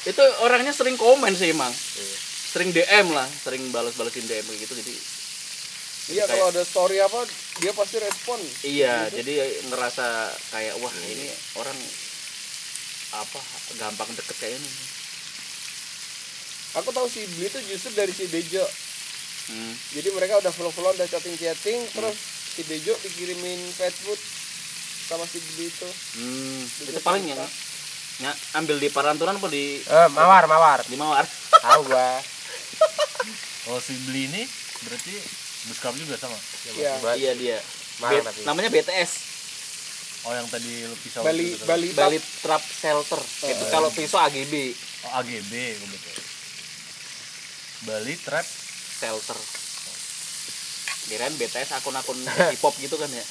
itu 0.00 0.22
orangnya 0.40 0.70
sering 0.70 0.94
komen 0.94 1.32
sih 1.32 1.50
emang. 1.50 1.68
Iya. 1.68 2.16
Sering 2.50 2.70
DM 2.70 3.06
lah, 3.10 3.28
sering 3.38 3.62
balas-balasin 3.70 4.24
DM 4.24 4.46
gitu 4.56 4.74
jadi 4.74 4.94
Iya 6.10 6.24
Kayak- 6.24 6.30
kalau 6.32 6.46
ada 6.48 6.62
story 6.64 6.98
apa 6.98 7.22
dia 7.56 7.70
pasti 7.70 7.96
respon. 7.98 8.40
iya 8.60 9.06
jadi 9.06 9.38
ngerasa 9.64 10.06
kayak 10.50 10.74
wah 10.76 10.90
ini 11.04 11.30
orang 11.54 11.78
apa 13.12 13.38
gampang 13.76 14.10
deket 14.12 14.36
kayak 14.36 14.54
ini. 14.56 14.70
Aku 16.72 16.90
tahu 16.90 17.06
si 17.06 17.22
Bli 17.28 17.46
itu 17.46 17.58
justru 17.64 17.90
dari 17.92 18.10
si 18.10 18.26
Bejo. 18.26 18.62
Hmm. 19.46 19.74
Jadi 19.92 20.08
mereka 20.10 20.38
udah 20.38 20.50
follow-follow 20.50 20.94
udah 20.94 21.06
chatting-chatting 21.06 21.78
terus 21.90 22.16
si 22.48 22.62
Bejo 22.64 22.94
dikirimin 22.96 23.58
pet 23.74 23.94
food 23.96 24.18
sama 25.10 25.26
si 25.26 25.42
Bli 25.42 25.66
itu. 25.66 25.88
Hmm, 26.14 26.60
itu 26.86 27.00
paling 27.02 27.24
yang 27.26 27.42
ya, 28.22 28.32
ambil 28.54 28.78
di 28.78 28.88
Paranturan 28.94 29.42
apa 29.42 29.48
di 29.50 29.82
eh 29.82 30.08
mawar 30.14 30.46
mawar 30.46 30.80
di 30.86 30.94
Mawar? 30.94 31.26
tahu 31.66 31.80
gua 31.90 32.22
Kalau 33.60 33.80
si 33.82 33.92
beli 34.08 34.30
ini 34.30 34.42
berarti 34.86 35.14
buskap 35.68 35.92
juga 35.98 36.16
sama. 36.16 36.38
Iya. 36.72 36.96
Buat 37.02 37.16
iya 37.18 37.32
dia. 37.36 37.58
Mahal 38.00 38.22
B- 38.22 38.24
tapi. 38.24 38.40
namanya 38.48 38.70
BTS, 38.72 39.10
Oh 40.24 40.32
yang 40.32 40.48
tadi 40.48 40.84
lu 40.84 40.96
pisau 41.00 41.24
Bali 41.24 41.52
gitu 41.52 41.64
tadi. 41.64 41.68
Bali 41.68 41.88
Bali 41.92 42.18
Trap 42.20 42.62
Shelter. 42.64 43.20
Itu 43.44 43.64
kalau 43.68 43.88
pisau 43.92 44.20
AGB 44.20 44.52
Oh 45.04 45.12
AGB 45.20 45.52
betul. 45.84 46.16
Bali 47.84 48.14
Trap 48.20 48.46
Shelter. 49.00 49.38
Kirain 51.08 51.34
BTS 51.36 51.72
akun-akun 51.74 52.16
hip 52.52 52.60
hop 52.60 52.74
gitu 52.76 52.96
kan 52.96 53.08
ya. 53.08 53.24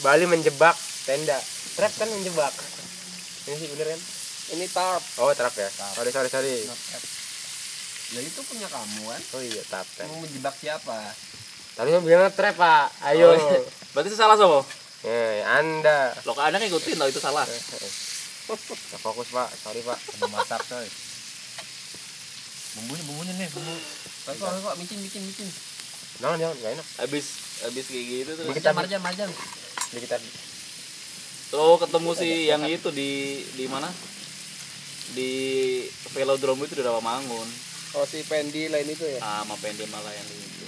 Bali 0.00 0.24
menjebak 0.24 0.76
tenda 1.06 1.38
trap 1.78 1.92
kan 1.94 2.08
menjebak 2.10 2.50
ini 3.46 3.54
sih 3.54 3.68
bener 3.70 3.86
kan 3.94 4.00
ini 4.46 4.66
tarp. 4.70 5.02
oh 5.22 5.30
trap 5.30 5.54
ya 5.54 5.68
sorry 5.70 6.10
sorry 6.10 6.28
sorry 6.28 6.54
Lah 8.06 8.22
itu 8.22 8.38
punya 8.46 8.70
kamu 8.70 9.02
kan? 9.10 9.22
oh 9.34 9.42
iya 9.42 9.62
trap 9.66 9.86
trap 9.98 10.06
Mau 10.06 10.22
menjebak 10.22 10.54
siapa? 10.54 10.98
tapi 11.74 11.90
yang 11.90 12.02
bilang 12.02 12.30
trap 12.30 12.54
pak 12.54 12.86
ayo 13.10 13.30
Oh, 13.30 13.38
iya. 13.38 13.60
Berarti 13.94 14.08
itu 14.10 14.18
salah 14.18 14.36
sobo. 14.38 14.62
eh 15.02 15.42
anda 15.46 16.14
Lo 16.22 16.32
kan 16.32 16.50
anda 16.50 16.58
ngikutin 16.58 16.96
tau 16.96 17.08
itu 17.10 17.18
salah. 17.18 17.42
Nggak 17.46 19.00
fokus 19.02 19.28
pak 19.30 19.48
sorry 19.58 19.82
pak 19.82 19.98
sama 19.98 20.38
masak 20.38 20.62
coy. 20.66 20.86
Bumbunya 22.76 23.02
bumbunya 23.04 23.32
nih 23.36 23.48
bumbu. 23.50 23.74
Kok 24.26 24.34
kok 24.38 24.50
kok 24.62 24.74
micin 24.78 24.98
micin 25.02 25.22
micin. 25.26 25.48
jangan 26.16 26.40
jangan 26.40 26.56
gak 26.64 26.72
enak 26.80 26.86
Habis 26.96 27.26
habis 27.60 27.84
kayak 27.92 28.04
gitu 28.08 28.30
tuh. 28.40 28.44
Dikit 28.48 28.72
Marjan 28.72 29.00
marjan 29.04 29.30
kita 29.92 30.16
Oh 31.54 31.78
ketemu 31.78 32.10
si 32.18 32.50
yang 32.50 32.66
itu 32.66 32.90
di 32.90 33.38
di 33.54 33.70
mana? 33.70 33.86
Di 35.14 35.30
velodrome 36.10 36.66
itu 36.66 36.74
di 36.74 36.82
Rawamangun. 36.82 37.48
Oh 37.94 38.02
si 38.02 38.26
Pendi 38.26 38.66
lain 38.66 38.90
itu 38.90 39.06
ya. 39.06 39.22
Ah, 39.22 39.46
sama 39.46 39.54
Pendi 39.62 39.86
malah 39.86 40.10
yang 40.10 40.26
di 40.26 40.36
itu. 40.42 40.66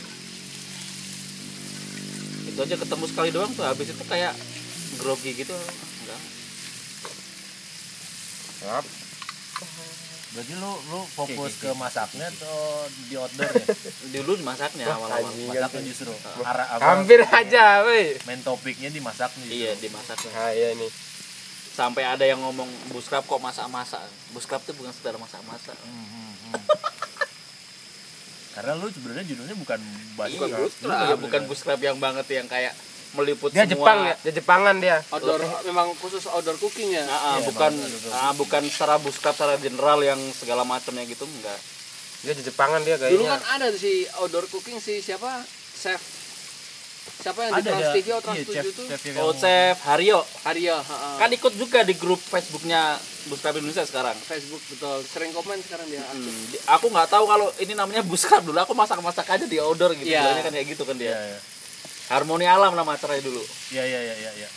Itu 2.55 2.59
aja 2.63 2.77
ketemu 2.79 3.05
sekali 3.11 3.35
doang 3.35 3.51
tuh. 3.59 3.67
Habis 3.67 3.91
itu 3.91 4.05
kayak 4.07 4.39
grogi 5.03 5.35
gitu. 5.35 5.55
Enggak. 6.07 6.21
Maaf. 8.63 8.87
Berarti 10.37 10.53
lu 10.61 10.73
lu 10.93 11.01
fokus 11.19 11.53
ke 11.57 11.71
masaknya 11.73 12.29
atau 12.29 12.85
di 13.09 13.15
outdoor 13.17 13.53
ya? 13.53 13.67
Dulu 14.21 14.33
masaknya 14.45 14.85
awal-awal. 14.93 15.33
Masaknya 15.33 15.83
justru. 15.89 16.13
Arah 16.45 16.67
apa? 16.77 16.83
hampir 16.85 17.21
aja 17.25 17.87
woi 17.89 18.17
Main 18.29 18.41
topiknya 18.45 18.93
di 18.93 19.01
masaknya 19.01 19.45
justru. 19.49 19.65
Iya, 19.65 19.73
dimasaknya. 19.81 20.31
nah 20.37 20.51
iya 20.53 20.69
nih 20.77 20.91
Sampai 21.79 22.03
ada 22.03 22.27
yang 22.27 22.43
ngomong 22.43 22.67
buskrap 22.91 23.23
kok 23.23 23.39
masak-masak. 23.39 24.03
Buskrap 24.35 24.59
tuh 24.67 24.75
bukan 24.75 24.91
sekedar 24.91 25.15
masak-masak. 25.15 25.79
Hmm, 25.79 26.07
hmm, 26.11 26.33
hmm. 26.51 26.63
Karena 28.59 28.75
lu 28.75 28.91
sebenarnya 28.91 29.23
judulnya 29.23 29.55
bukan 29.55 29.79
Iya, 30.27 30.59
buskrap, 30.59 31.15
bukan 31.23 31.43
buskrap 31.47 31.79
yang 31.79 32.03
banget 32.03 32.27
yang 32.35 32.51
kayak 32.51 32.75
meliput 33.19 33.51
dia 33.51 33.63
semua. 33.63 33.75
Jepang 33.75 33.99
ya 34.01 34.15
dia 34.17 34.33
Jepangan 34.33 34.75
dia 34.79 34.97
Outdoor 35.09 35.41
memang 35.65 35.91
khusus 35.99 36.23
outdoor 36.25 36.55
cooking 36.57 36.91
ya. 36.91 37.03
Nah, 37.03 37.11
ah, 37.11 37.37
Iya, 37.37 37.47
bukan 37.47 37.73
emang 37.73 37.85
ada 37.85 37.99
tuh. 37.99 38.11
ah, 38.13 38.33
bukan 38.33 38.63
secara 38.65 38.95
buskrap 38.97 39.35
secara 39.35 39.55
general 39.57 39.99
yang 40.01 40.21
segala 40.33 40.63
macamnya 40.63 41.03
gitu 41.03 41.25
enggak. 41.25 41.59
dia 42.19 42.35
Jepangan 42.35 42.81
dia 42.81 42.95
Dulu 42.95 43.05
kayaknya 43.21 43.31
kan 43.33 43.43
ada 43.59 43.69
si 43.73 43.93
outdoor 44.15 44.47
cooking 44.47 44.79
si 44.79 44.99
siapa? 44.99 45.43
Chef. 45.75 45.99
Siapa 47.19 47.41
yang 47.41 47.53
di 47.53 47.59
ada 47.59 47.71
Trans 47.73 47.81
ada 47.81 47.95
TV 47.95 48.07
atau 48.09 48.21
Trans 48.21 48.37
iya, 48.37 48.45
7 48.45 48.55
chef, 48.55 48.65
tuh? 48.71 48.87
chef 48.87 49.03
yang 49.03 49.17
Oh, 49.19 49.33
Chef 49.33 49.77
Haryo 49.83 50.19
Arya, 50.45 50.77
heeh. 50.79 51.15
kan 51.19 51.31
ikut 51.33 51.53
juga 51.53 51.81
di 51.83 51.95
grup 51.95 52.21
Facebooknya 52.21 52.95
Buskrap 53.27 53.55
Indonesia 53.55 53.83
sekarang. 53.83 54.15
Facebook 54.19 54.63
betul. 54.69 54.99
Sering 55.05 55.33
komen 55.33 55.59
sekarang 55.59 55.89
dia. 55.89 55.99
aktif. 56.01 56.21
Hmm, 56.23 56.43
di- 56.49 56.63
aku 56.65 56.87
nggak 56.87 57.09
tahu 57.09 57.25
kalau 57.25 57.49
ini 57.59 57.73
namanya 57.73 58.03
buskrap 58.03 58.41
dulu. 58.41 58.57
Aku 58.57 58.73
masak-masak 58.73 59.27
aja 59.27 59.45
di 59.45 59.59
outdoor 59.59 59.93
gitu. 59.95 60.07
Iya. 60.07 60.21
Bilangnya 60.23 60.43
kan 60.43 60.53
kayak 60.53 60.67
gitu 60.69 60.83
kan 60.83 60.97
dia. 60.97 61.11
Iya, 61.11 61.21
iya. 61.29 61.39
Harmoni 62.09 62.49
alam 62.49 62.73
nama 62.73 62.97
acaranya 62.97 63.21
dulu. 63.21 63.43
Iya, 63.73 63.85
iya, 63.85 64.01
iya, 64.01 64.15
iya, 64.17 64.31
iya. 64.45 64.49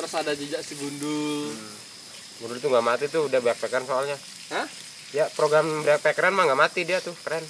Terus 0.00 0.12
ada 0.16 0.32
jejak 0.32 0.64
si 0.64 0.74
gundul. 0.80 1.52
Guru 2.40 2.56
tuh 2.56 2.68
nggak 2.72 2.84
mati 2.84 3.04
tuh 3.12 3.28
udah 3.28 3.36
backpackeran 3.44 3.84
soalnya 3.84 4.16
Hah? 4.48 4.64
ya 5.12 5.28
program 5.36 5.84
backpackeran 5.84 6.32
mah 6.32 6.48
nggak 6.48 6.56
mati 6.56 6.88
dia 6.88 6.96
tuh 7.04 7.12
keren 7.20 7.44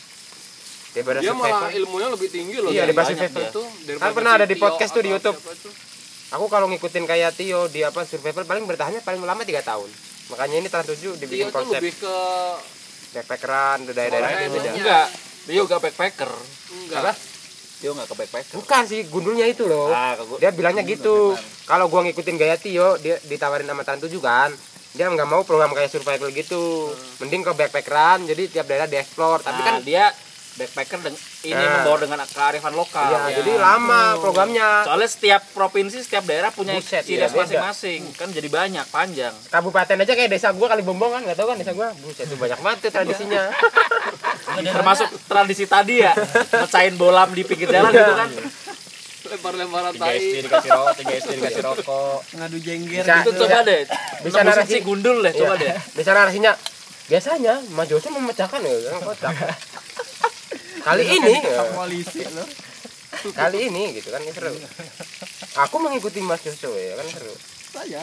daripada 0.91 1.23
Dia 1.23 1.31
malah 1.31 1.71
ilmunya 1.71 2.11
lebih 2.11 2.27
tinggi 2.27 2.59
loh. 2.59 2.75
Iya, 2.75 2.91
daripada 2.91 3.15
banyak 3.15 3.31
survivor. 3.31 3.47
itu, 3.55 3.63
Kan 4.03 4.11
pernah 4.11 4.33
ada 4.35 4.47
di 4.51 4.59
Tio 4.59 4.63
podcast 4.67 4.91
tuh 4.91 5.03
di 5.07 5.11
YouTube. 5.15 5.39
itu. 5.39 5.71
aku 6.35 6.45
kalau 6.51 6.67
ngikutin 6.75 7.07
kayak 7.07 7.39
Tio 7.39 7.71
di 7.71 7.87
apa 7.87 8.03
survivor 8.03 8.43
paling 8.43 8.67
bertahannya 8.67 8.99
paling 9.07 9.23
lama 9.23 9.43
tiga 9.47 9.63
tahun 9.63 9.87
makanya 10.31 10.57
ini 10.63 10.69
7 10.71 10.91
Tio 10.99 11.13
dibikin 11.15 11.51
tuh 11.51 11.55
konsep 11.55 11.79
lebih 11.79 11.95
ke 11.95 12.17
backpackeran 13.15 13.79
tuh 13.87 13.95
daerah-daerah 13.95 14.43
itu 14.43 14.51
beda. 14.59 14.71
Enggak. 14.75 15.07
Dia 15.47 15.55
juga 15.55 15.77
backpacker. 15.79 16.31
enggak. 16.75 17.15
Dia 17.81 17.91
nggak 17.91 18.07
ke 18.07 18.15
backpacker. 18.15 18.55
bukan 18.55 18.83
sih 18.85 19.01
gundulnya 19.07 19.47
itu 19.47 19.65
loh. 19.65 19.89
Ah, 19.89 20.13
gua- 20.15 20.37
dia 20.37 20.51
bilangnya 20.51 20.85
gitu. 20.85 21.33
kalau 21.65 21.89
gua 21.89 22.01
ngikutin 22.03 22.37
gaya 22.37 22.55
Tio 22.55 22.95
dia 22.97 23.17
ditawarin 23.23 23.65
sama 23.65 23.81
Trans 23.81 24.01
7 24.01 24.21
kan. 24.21 24.53
Dia 24.91 25.07
nggak 25.07 25.25
mau 25.25 25.41
program 25.41 25.71
kayak 25.71 25.89
survival 25.89 26.29
gitu. 26.31 26.93
Mending 27.19 27.41
ke 27.41 27.53
backpackeran 27.53 28.25
jadi 28.25 28.43
tiap 28.49 28.67
daerah 28.67 28.85
dieksplor. 28.85 29.41
Tapi 29.41 29.57
Nah, 29.57 29.67
kan 29.67 29.77
dia 29.81 30.13
backpacker 30.53 30.99
deng- 31.01 31.17
ini 31.43 31.57
Nah. 31.57 31.81
membawa 31.81 31.97
dengan 31.97 32.21
kearifan 32.27 32.75
lokal. 32.75 33.09
ya, 33.09 33.33
jadi 33.35 33.53
lama 33.57 34.19
programnya. 34.19 34.85
Soalnya 34.85 35.09
setiap 35.09 35.41
provinsi, 35.51 35.97
setiap 36.01 36.21
daerah 36.23 36.51
punya 36.51 36.75
Buset, 36.75 37.01
ciri 37.01 37.17
khas 37.19 37.33
beda. 37.33 37.49
masing-masing. 37.65 38.01
Kan 38.13 38.29
jadi 38.29 38.51
banyak, 38.51 38.85
panjang. 38.89 39.33
kabupaten 39.47 39.97
aja 39.97 40.13
kayak 40.13 40.29
desa 40.29 40.53
gua 40.53 40.69
kali 40.69 40.83
bombong 40.83 41.13
kan 41.13 41.23
nggak 41.23 41.39
tahu 41.39 41.49
kan 41.49 41.57
desa 41.57 41.73
gua. 41.73 41.95
Buset 41.97 42.27
itu 42.27 42.37
banyak 42.37 42.59
banget 42.59 42.79
tuh 42.83 42.93
tradisinya 42.93 43.49
Termasuk 44.53 45.09
tradisi 45.25 45.65
tadi 45.65 46.01
ya, 46.01 46.13
mecahin 46.51 46.95
bolam 46.95 47.31
di 47.31 47.43
pinggir 47.43 47.69
jalan 47.69 47.91
gitu 47.91 48.15
kan. 48.15 48.31
lempar-lemparan 49.21 49.93
tiga 49.93 50.11
SD 50.11 50.33
tai 50.33 50.43
dikasih 50.43 50.71
rokok 50.73 50.93
tiga 50.97 51.13
SD 51.15 51.31
dikasih 51.39 51.63
rokok 51.63 52.19
ngadu 52.35 52.59
jengger 52.59 53.05
Bisa. 53.05 53.15
itu 53.21 53.31
coba 53.37 53.59
deh 53.63 53.81
Bisa 54.21 54.39
narasi. 54.41 54.67
si 54.67 54.79
gundul 54.81 55.17
deh 55.21 55.31
coba 55.31 55.55
Iya. 55.55 55.63
deh 55.63 55.75
Bisa 55.93 56.11
narasinya 56.11 56.53
biasanya 57.07 57.55
Mas 57.71 57.87
Joso 57.87 58.09
memecahkan 58.09 58.59
ya 58.59 58.75
kan 58.89 59.01
kocak. 59.05 59.35
Kali 60.81 61.05
ini 61.05 61.35
polisi 61.71 62.25
lo 62.27 62.43
kali 63.31 63.59
ini 63.67 63.83
gitu 63.93 64.09
kan 64.09 64.25
seru. 64.25 64.57
Aku 65.61 65.77
mengikuti 65.79 66.19
Mas 66.21 66.41
Joso 66.41 66.73
ya 66.73 66.97
kan 66.97 67.07
seru. 67.07 67.35
saya 67.71 68.03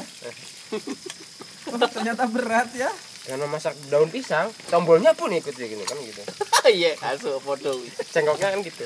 ternyata 1.92 2.24
berat 2.26 2.70
ya 2.72 2.88
Dengan 3.28 3.44
memasak 3.46 3.76
daun 3.86 4.08
pisang, 4.08 4.48
tombolnya 4.66 5.12
pun 5.12 5.28
ikut 5.30 5.52
ya 5.52 5.68
gini 5.68 5.84
kan 5.84 6.00
gitu. 6.00 6.24
iya 6.70 6.96
asu 7.06 7.36
foto 7.38 7.76
Cengkoknya 8.08 8.50
kan 8.50 8.60
gitu. 8.62 8.84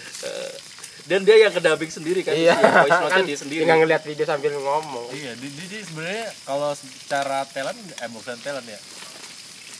dan 1.03 1.21
dia 1.21 1.33
yang 1.39 1.49
kedabing 1.49 1.89
sendiri 1.89 2.21
kan 2.21 2.33
Iya, 2.33 2.53
voice 2.53 3.09
kan 3.09 3.21
dia 3.21 3.33
sendiri 3.35 3.61
tinggal 3.61 3.81
ngeliat 3.81 4.01
video 4.01 4.21
sambil 4.21 4.53
ngomong. 4.53 5.09
iya 5.11 5.33
di, 5.33 5.45
di, 5.47 5.65
di- 5.67 5.81
sebenarnya 5.81 6.29
kalau 6.41 6.73
secara 6.73 7.41
talent 7.47 7.77
eh 7.77 8.05
bukan 8.07 8.37
talent 8.37 8.65
ya 8.65 8.77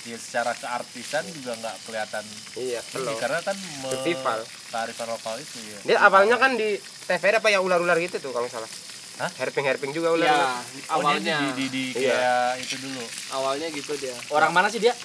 ya 0.03 0.17
secara 0.17 0.53
keartisan 0.55 1.21
juga 1.29 1.53
nggak 1.55 1.75
kelihatan 1.83 2.25
Iya, 2.55 2.81
ini 2.95 3.13
karena 3.15 3.37
kan 3.39 3.53
Festival. 3.85 4.39
kearifan 4.67 5.07
lokal 5.07 5.35
itu 5.37 5.57
ya 5.63 5.77
Dia 5.83 5.97
awalnya 6.01 6.37
kan 6.37 6.57
di 6.57 6.73
TVRI 7.05 7.37
apa 7.37 7.49
ya 7.49 7.59
ular-ular 7.59 7.97
gitu 7.99 8.17
tuh 8.17 8.29
kalau 8.29 8.45
nggak 8.45 8.57
salah. 8.57 8.71
Hah? 9.13 9.29
Herping-herping 9.33 9.91
juga 9.91 10.11
ular. 10.11 10.23
ya 10.23 10.33
Oh, 10.33 10.43
dia 10.71 10.83
awalnya 10.89 11.35
di, 11.37 11.47
di, 11.51 11.65
di 11.67 11.83
Iya. 11.99 12.15
kayak 12.15 12.63
itu 12.63 12.75
dulu 12.79 13.03
awalnya 13.31 13.67
gitu 13.69 13.91
dia 13.95 14.15
orang 14.29 14.51
mana 14.51 14.67
sih 14.67 14.77
dia 14.77 14.95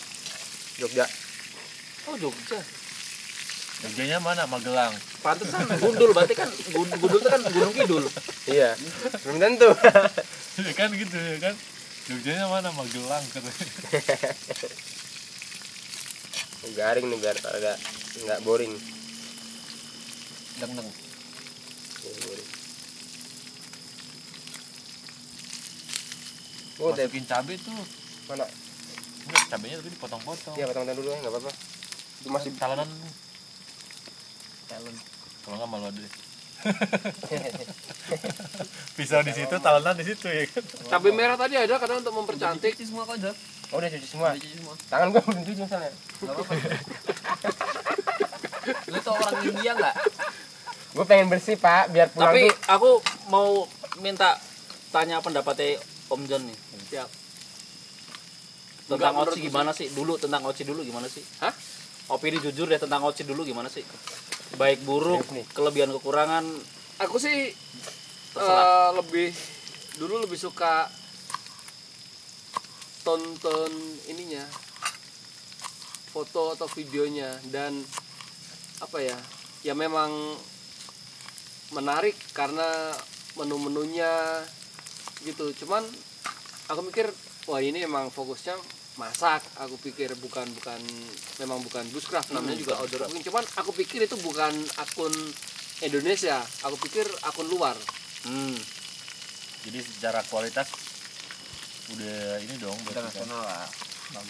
Jogja. 0.76 1.04
oh 2.06 2.16
Jogja 2.16 2.60
Jogjanya 3.76 4.18
mana 4.18 4.46
Magelang 4.46 4.94
pantesan 5.20 5.68
gundul 5.76 6.10
berarti 6.10 6.32
kan 6.32 6.48
Gun- 6.70 6.96
gundul 6.96 7.18
itu 7.18 7.28
kan 7.28 7.42
gunung 7.44 7.72
kidul 7.72 8.04
Iya. 8.46 8.72
Belum 9.20 9.36
tentu. 9.36 9.68
ya 10.62 10.72
kan 10.72 10.88
gitu 10.90 11.12
ya 11.12 11.36
kan 11.42 11.54
Jogjanya 12.06 12.46
mana 12.46 12.68
Magelang 12.70 13.24
katanya 13.28 13.64
Garing 16.68 17.06
nih 17.06 17.18
biar 17.20 17.36
agak 17.38 17.76
nggak 18.18 18.40
boring. 18.42 18.74
deng 20.56 20.72
deng 20.72 20.88
boring. 22.18 22.48
Oh, 26.76 26.92
udah 26.92 27.08
masukin 27.08 27.24
cabai 27.24 27.56
tuh. 27.56 27.72
Mana? 28.28 28.44
enggak 29.26 29.42
cabainya 29.50 29.76
tapi 29.82 29.90
dipotong-potong. 29.90 30.54
Iya, 30.54 30.70
potong 30.70 30.86
dulu 30.86 31.08
ya, 31.10 31.18
nggak 31.18 31.32
apa-apa. 31.34 31.50
Itu 32.22 32.28
masih 32.30 32.50
talenan. 32.58 32.88
Talent 34.70 34.98
kalau 35.46 35.62
nggak 35.62 35.70
malu 35.70 35.86
ada 35.86 36.00
deh. 36.02 36.14
pisau 38.98 39.22
di 39.22 39.30
situ 39.30 39.54
talenan 39.62 39.94
di 39.94 40.02
situ 40.02 40.26
ya 40.26 40.42
kan? 40.50 40.66
Cabai 40.90 41.14
merah 41.14 41.38
tadi 41.38 41.54
ada 41.54 41.78
kadang 41.78 42.02
untuk 42.02 42.18
mempercantik. 42.18 42.74
Cuci 42.74 42.90
semua 42.90 43.06
kok 43.06 43.22
Jod 43.22 43.36
Oh, 43.74 43.82
udah 43.82 43.90
cuci 43.90 44.06
semua. 44.06 44.30
Udah 44.34 44.42
cuci 44.42 44.56
semua. 44.58 44.74
Tangan 44.90 45.06
gua 45.10 45.22
belum 45.26 45.42
cuci 45.42 45.60
misalnya. 45.62 45.90
Gak 45.94 46.34
apa-apa. 46.34 46.54
Lu 48.90 48.98
tuh 48.98 49.14
orang 49.14 49.34
India 49.42 49.72
nggak? 49.74 49.94
Gua 50.94 51.04
pengen 51.06 51.26
bersih, 51.30 51.58
Pak, 51.58 51.90
biar 51.94 52.10
pulang 52.10 52.30
tapi 52.30 52.42
tuh. 52.46 52.54
aku 52.66 52.90
mau 53.30 53.66
minta 54.02 54.38
tanya 54.90 55.22
pendapatnya 55.22 55.78
Om 56.06 56.22
John 56.24 56.42
nih 56.44 56.58
Siap. 56.86 57.08
tentang 58.86 59.14
Enggak, 59.14 59.28
Oci 59.28 59.38
gimana 59.42 59.70
sih 59.70 59.90
dulu 59.90 60.14
tentang 60.14 60.42
Oci 60.44 60.62
dulu 60.62 60.80
gimana 60.80 61.06
sih 61.06 61.22
Hah? 61.40 61.50
opini 62.06 62.38
jujur 62.38 62.66
deh 62.66 62.78
tentang 62.78 63.02
Oci 63.02 63.26
dulu 63.26 63.42
gimana 63.42 63.66
sih 63.66 63.82
baik 64.54 64.86
buruk 64.86 65.26
nih. 65.34 65.42
kelebihan 65.50 65.90
kekurangan 65.90 66.46
aku 67.02 67.18
sih 67.18 67.50
Terserah. 68.30 68.62
eh, 68.62 68.90
lebih 68.94 69.28
dulu 69.96 70.22
lebih 70.22 70.38
suka 70.38 70.86
tonton 73.02 73.70
ininya 74.06 74.42
foto 76.08 76.54
atau 76.54 76.66
videonya 76.72 77.28
dan 77.50 77.76
apa 78.78 78.98
ya 78.98 79.18
ya 79.62 79.74
memang 79.74 80.10
menarik 81.70 82.14
karena 82.30 82.94
menu-menunya 83.34 84.40
gitu 85.22 85.50
cuman 85.58 85.82
aku 86.66 86.80
mikir 86.86 87.06
wah 87.46 87.62
ini 87.62 87.86
emang 87.86 88.10
fokusnya 88.10 88.58
masak 88.96 89.44
aku 89.60 89.76
pikir 89.84 90.16
bukan 90.18 90.48
bukan 90.56 90.80
memang 91.38 91.60
bukan 91.60 91.84
bushcraft 91.92 92.32
namanya 92.32 92.56
juga 92.56 92.80
outdoor 92.80 93.06
cooking 93.06 93.28
cuman 93.28 93.44
aku 93.60 93.70
pikir 93.76 94.08
itu 94.08 94.16
bukan 94.24 94.52
akun 94.80 95.12
Indonesia 95.84 96.40
aku 96.64 96.80
pikir 96.88 97.04
akun 97.28 97.46
luar 97.52 97.76
hmm. 98.24 98.56
jadi 99.68 99.78
secara 99.84 100.24
kualitas 100.32 100.72
udah 101.92 102.40
ini 102.42 102.54
dong 102.58 102.74
kan. 102.88 103.04
internasional 103.04 103.42
lah 103.44 103.68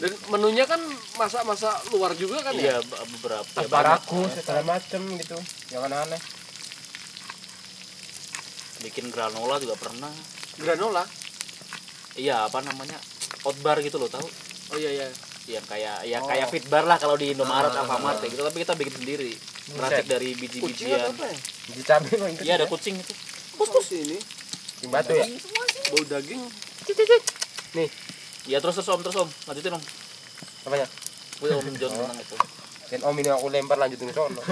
dan 0.00 0.12
menunya 0.32 0.64
kan 0.64 0.80
masak-masak 1.20 1.92
luar 1.92 2.16
juga 2.16 2.40
kan 2.42 2.56
iya 2.56 2.76
ya 2.76 2.78
b- 2.80 3.06
beberapa 3.16 3.44
ya. 3.44 3.68
Asparagus 3.68 4.30
segala 4.40 4.64
macem 4.64 5.02
gitu. 5.20 5.36
Yang 5.68 5.82
aneh-aneh. 5.92 6.22
bikin 8.80 9.12
granola 9.12 9.60
juga 9.60 9.76
pernah 9.76 10.08
granola 10.56 11.04
iya 12.16 12.48
apa 12.48 12.58
namanya? 12.64 12.96
Outbar 13.44 13.78
gitu 13.84 14.00
loh 14.00 14.08
tahu? 14.10 14.26
Oh 14.72 14.76
iya 14.76 14.90
iya. 14.90 15.06
Yang 15.46 15.64
kayak 15.70 15.96
ya 16.02 16.18
Oh. 16.18 16.26
kayak 16.26 16.50
fitbar 16.50 16.82
lah 16.82 16.98
kalau 16.98 17.14
di 17.14 17.30
Indomaret 17.30 17.70
Ah. 17.70 17.86
Alfamart 17.86 18.18
kayak 18.18 18.34
gitu. 18.34 18.42
Tapi 18.42 18.58
kita 18.66 18.74
bikin 18.74 18.94
sendiri. 18.98 19.32
Meracik 19.78 20.06
dari 20.10 20.34
biji-bijian. 20.34 21.14
Apa 21.14 21.24
ya? 21.30 21.36
Biji 21.66 21.82
ikut 21.82 22.42
iya 22.42 22.54
ada 22.58 22.66
ya. 22.66 22.70
kucing 22.70 22.94
itu. 22.98 23.14
Terus 23.56 23.88
ini. 23.94 24.18
Kucing 24.18 24.90
batu 24.90 25.12
ya. 25.14 25.26
bau 25.86 26.02
daging. 26.02 26.42
Ya 28.46 28.58
terus 28.62 28.74
terus 28.78 28.88
om 28.90 29.00
terus 29.02 29.16
om. 29.18 29.28
Lanjutin 29.46 29.74
om. 29.74 29.82
Apanya? 30.66 30.86
Gue 31.38 31.50
om 31.54 31.66
John 31.78 31.90
tentang 31.94 32.18
itu. 32.18 32.36
Dan 32.90 33.00
om 33.02 33.14
ini 33.18 33.28
aku 33.30 33.46
lempar 33.50 33.78
lanjutin 33.78 34.10
ke 34.10 34.14
sono. 34.14 34.42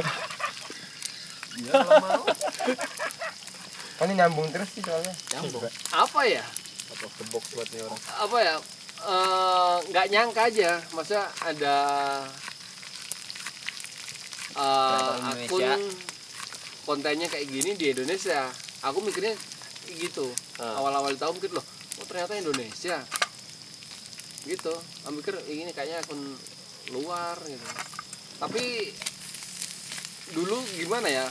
iya 1.59 1.70
kalau 1.70 2.03
mau. 2.03 2.24
Kan 3.94 4.11
ini 4.11 4.18
nyambung 4.18 4.50
terus 4.50 4.70
sih 4.74 4.83
soalnya. 4.83 5.14
nyambung. 5.38 5.62
Apa 5.94 6.20
ya 6.27 6.42
Apa 7.05 7.21
the 7.21 7.25
box 7.29 7.45
buat 7.53 7.69
nih 7.69 7.81
orang. 7.85 8.01
Apa 8.25 8.37
ya? 8.40 8.57
Eh, 9.05 9.77
nggak 9.93 10.07
nyangka 10.09 10.43
aja. 10.49 10.71
Masa 10.97 11.29
ada 11.45 11.77
eh, 14.57 15.12
Kreator 15.12 15.45
akun 15.45 15.81
kontennya 16.88 17.29
kayak 17.29 17.47
gini 17.53 17.77
di 17.77 17.93
Indonesia. 17.93 18.49
Aku 18.85 19.05
mikirnya 19.05 19.37
gitu. 20.01 20.33
Ah. 20.57 20.81
awal-awal 20.81 21.12
tahu 21.21 21.37
mikir 21.37 21.53
loh 21.53 21.64
oh 22.01 22.07
ternyata 22.09 22.40
Indonesia. 22.40 22.97
Gitu. 24.49 24.75
Aku 25.05 25.12
mikir 25.21 25.37
"Ih, 25.49 25.69
ini 25.69 25.73
kayaknya 25.77 26.01
akun 26.01 26.21
luar 26.93 27.37
gitu. 27.45 27.67
Tapi 28.40 28.93
dulu 30.33 30.57
gimana 30.81 31.09
ya? 31.12 31.29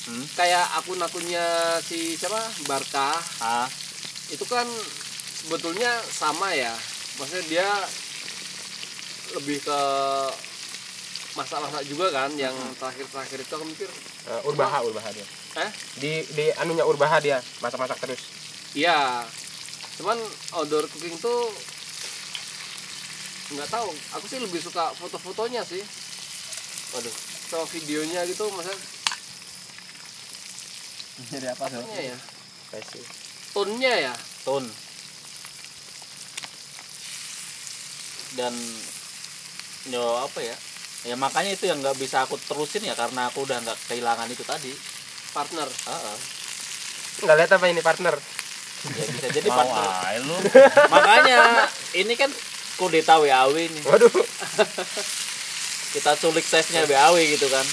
Hmm? 0.00 0.24
kayak 0.32 0.64
akun-akunnya 0.80 1.76
si 1.84 2.16
siapa? 2.16 2.40
Barka 2.66 3.14
ah 3.44 3.68
itu 4.30 4.44
kan 4.46 4.66
sebetulnya 5.44 5.90
sama 6.06 6.54
ya. 6.54 6.72
Maksudnya 7.18 7.44
dia 7.50 7.68
lebih 9.38 9.62
ke 9.62 9.80
masak-masak 11.38 11.86
juga 11.86 12.10
kan 12.10 12.30
yang 12.34 12.54
terakhir-terakhir 12.78 13.38
itu 13.42 13.52
aku 13.54 13.66
mikir 13.66 13.90
Uh, 14.20 14.36
urbaha, 14.44 14.84
urbaha 14.84 15.08
dia. 15.16 15.24
eh 15.56 15.70
Di 15.96 16.20
di 16.36 16.52
anunya 16.60 16.84
urbaha 16.84 17.24
dia, 17.24 17.40
masak-masak 17.64 17.96
terus. 18.04 18.20
iya. 18.76 19.24
Cuman 19.96 20.20
outdoor 20.60 20.84
cooking 20.92 21.16
tuh 21.16 21.48
nggak 23.56 23.64
tahu. 23.72 23.88
Aku 24.20 24.24
sih 24.28 24.36
lebih 24.44 24.60
suka 24.60 24.92
foto-fotonya 24.92 25.64
sih. 25.64 25.80
Waduh. 26.92 27.16
Sama 27.48 27.64
videonya 27.72 28.28
gitu 28.28 28.44
maksudnya 28.52 28.76
jadi 31.28 31.46
apa 31.52 31.64
Jod 31.68 31.84
apanya 31.84 32.00
ya 32.12 32.16
Kasih. 32.72 33.04
Tone-nya 33.52 34.10
ya? 34.10 34.14
Tone 34.46 34.68
dan 38.38 38.54
yo 39.90 40.22
apa 40.22 40.38
ya? 40.38 40.56
Ya 41.08 41.16
makanya 41.16 41.56
itu 41.56 41.64
yang 41.66 41.80
nggak 41.80 41.96
bisa 41.96 42.28
aku 42.28 42.36
terusin 42.36 42.84
ya 42.84 42.92
karena 42.92 43.32
aku 43.32 43.48
udah 43.48 43.58
nggak 43.64 43.78
kehilangan 43.88 44.28
itu 44.28 44.44
tadi. 44.44 44.70
Partner. 45.34 45.66
Ah. 45.88 46.18
Enggak 47.24 47.36
lihat 47.42 47.50
apa 47.56 47.66
ini 47.70 47.82
partner. 47.82 48.14
ya 48.80 49.04
bisa 49.12 49.28
jadi 49.28 49.48
mau 49.52 49.60
partner. 49.60 49.86
aja 49.92 50.20
lu. 50.24 50.36
Makanya 50.94 51.38
ini 51.92 52.14
kan 52.16 52.30
kudeta 52.80 53.20
WAW 53.20 53.52
nih 53.60 53.84
Waduh. 53.84 54.08
kita 55.92 56.16
culik 56.16 56.46
sesnya 56.48 56.88
WAW 56.88 57.20
gitu 57.20 57.44
kan 57.52 57.66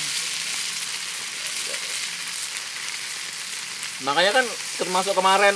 makanya 4.05 4.41
kan 4.41 4.45
termasuk 4.77 5.13
kemarin 5.17 5.55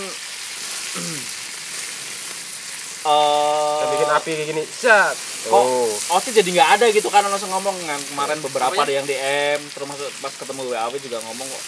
Kita 3.02 3.86
bikin 3.98 4.10
eh 4.14 4.18
api 4.22 4.32
kayak 4.38 4.48
gini. 4.54 4.64
Set. 4.70 5.18
kok 5.42 5.50
Oh. 5.50 5.90
Oci 6.22 6.30
jadi 6.38 6.46
nggak 6.46 6.70
ada 6.78 6.86
gitu 6.94 7.10
kan 7.10 7.26
langsung 7.26 7.50
ngomong 7.50 7.74
kan 7.90 7.98
kemarin 8.14 8.38
beberapa 8.46 8.70
Apanya? 8.78 8.86
ada 8.86 8.94
yang 8.94 9.06
DM 9.10 9.60
termasuk 9.74 10.06
pas 10.22 10.30
ketemu 10.38 10.70
WAW 10.70 10.94
juga 11.02 11.18
ngomong 11.26 11.50
kok 11.50 11.64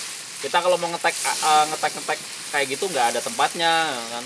kita 0.45 0.61
kalau 0.61 0.77
mau 0.77 0.93
ngetek 0.93 1.15
uh, 1.41 1.65
ngetek 1.73 1.91
ngetek 1.97 2.19
kayak 2.53 2.65
gitu 2.69 2.85
nggak 2.85 3.15
ada 3.15 3.19
tempatnya 3.23 3.73
kan 4.13 4.23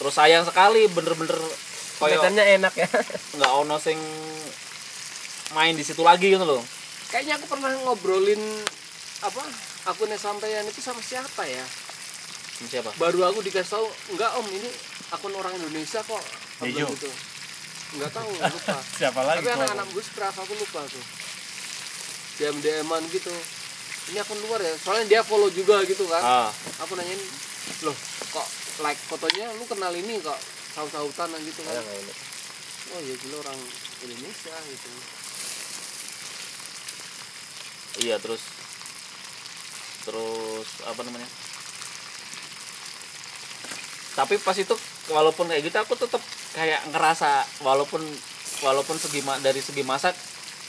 terus 0.00 0.14
sayang 0.16 0.48
sekali 0.48 0.88
bener-bener 0.88 1.36
kelihatannya 2.00 2.44
enak 2.56 2.72
ya 2.72 2.88
nggak 3.36 3.52
ono 3.52 3.76
sing 3.76 4.00
main 5.52 5.76
di 5.76 5.84
situ 5.84 6.00
lagi 6.00 6.32
gitu 6.32 6.44
loh 6.48 6.64
kayaknya 7.12 7.36
aku 7.36 7.52
pernah 7.52 7.68
ngobrolin 7.84 8.40
apa 9.20 9.44
akunnya 9.86 10.18
sampean 10.18 10.66
itu 10.66 10.82
sama 10.82 10.98
siapa 10.98 11.46
ya? 11.46 11.64
Siapa? 12.66 12.90
Baru 12.98 13.22
aku 13.22 13.44
dikasih 13.44 13.78
tahu 13.78 13.86
enggak 14.16 14.30
om 14.40 14.46
ini 14.50 14.70
akun 15.14 15.32
orang 15.36 15.54
Indonesia 15.54 16.02
kok. 16.02 16.24
Aku 16.58 16.66
Dejo. 16.66 16.88
bilang 16.88 16.92
gitu. 16.96 17.10
Enggak 17.96 18.10
tahu 18.16 18.30
lupa. 18.34 18.78
Siapa 19.00 19.20
lagi 19.22 19.44
tapi 19.46 19.54
anak-anak 19.54 19.88
gus 19.94 20.08
craft 20.10 20.38
aku 20.42 20.52
lupa 20.58 20.80
tuh. 20.90 21.04
DM 22.42 22.56
DMan 22.64 23.02
gitu. 23.14 23.32
Ini 24.10 24.22
akun 24.22 24.38
luar 24.46 24.62
ya 24.62 24.74
soalnya 24.78 25.04
dia 25.06 25.20
follow 25.22 25.50
juga 25.52 25.84
gitu 25.86 26.08
kan. 26.10 26.22
Ah. 26.22 26.50
Aku 26.86 26.98
nanyain 26.98 27.20
loh 27.86 27.96
kok 28.34 28.48
like 28.82 28.98
fotonya? 29.06 29.46
Lu 29.54 29.64
kenal 29.70 29.92
ini 29.94 30.18
kok 30.18 30.38
saut-sautan 30.74 31.30
gitu 31.44 31.60
kan? 31.62 31.78
Oh 32.96 33.00
ya 33.02 33.14
gila 33.20 33.36
orang 33.44 33.58
Indonesia 34.02 34.54
gitu. 34.66 34.90
Iya 37.96 38.16
terus 38.20 38.55
terus 40.06 40.68
apa 40.86 41.02
namanya? 41.02 41.26
Tapi 44.16 44.40
pas 44.40 44.56
itu 44.56 44.72
walaupun 45.12 45.50
kayak 45.50 45.62
gitu 45.66 45.76
aku 45.76 45.92
tetap 45.98 46.22
kayak 46.56 46.80
ngerasa 46.88 47.44
walaupun 47.60 48.00
walaupun 48.64 48.96
segi 48.96 49.20
dari 49.44 49.60
segi 49.60 49.84
masak 49.84 50.16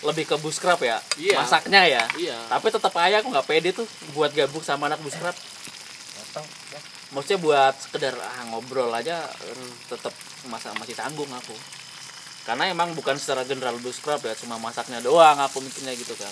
lebih 0.04 0.30
ke 0.30 0.36
buskrap 0.38 0.78
ya 0.84 1.00
Iya. 1.16 1.40
masaknya 1.42 1.82
ya. 1.88 2.04
Iya. 2.20 2.38
Tapi 2.52 2.68
tetap 2.70 2.92
aja 3.00 3.24
aku 3.24 3.32
nggak 3.32 3.48
pede 3.48 3.72
tuh 3.72 3.88
buat 4.12 4.36
gabung 4.36 4.62
sama 4.62 4.92
anak 4.92 5.00
buskrap. 5.02 5.34
Ya. 6.70 6.80
maksudnya 7.10 7.40
buat 7.40 7.74
sekedar 7.80 8.14
ah, 8.20 8.46
ngobrol 8.52 8.92
aja 8.94 9.26
tetap 9.88 10.12
masa 10.52 10.76
masih 10.76 10.94
tanggung 10.94 11.32
aku. 11.32 11.56
Karena 12.46 12.68
emang 12.70 12.94
bukan 12.94 13.16
secara 13.18 13.42
general 13.48 13.80
buskrap 13.80 14.22
ya 14.22 14.36
cuma 14.38 14.60
masaknya 14.60 15.00
doang 15.02 15.40
aku 15.40 15.64
mikirnya 15.64 15.96
gitu 15.96 16.14
kan 16.20 16.30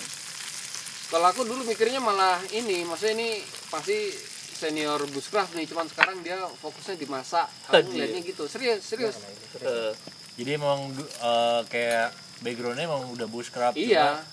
kalau 1.06 1.26
aku 1.30 1.46
dulu 1.46 1.62
mikirnya 1.62 2.02
malah 2.02 2.42
ini 2.50 2.82
maksudnya 2.82 3.14
ini 3.18 3.30
pasti 3.70 4.10
senior 4.56 4.98
buscraft 5.12 5.52
nih 5.52 5.68
cuman 5.68 5.86
sekarang 5.86 6.24
dia 6.24 6.40
fokusnya 6.58 6.96
di 6.96 7.06
masak. 7.06 7.44
Aku 7.68 7.92
ngeliatnya 7.92 8.24
gitu. 8.24 8.48
Serius 8.48 8.80
serius. 8.82 9.20
Eh, 9.60 9.92
jadi 10.40 10.56
emang 10.56 10.90
eh, 10.98 11.60
kayak 11.68 12.10
backgroundnya 12.40 12.88
emang 12.88 13.04
udah 13.12 13.28
bushcraft 13.28 13.76
iya. 13.76 14.16
cuma 14.16 14.24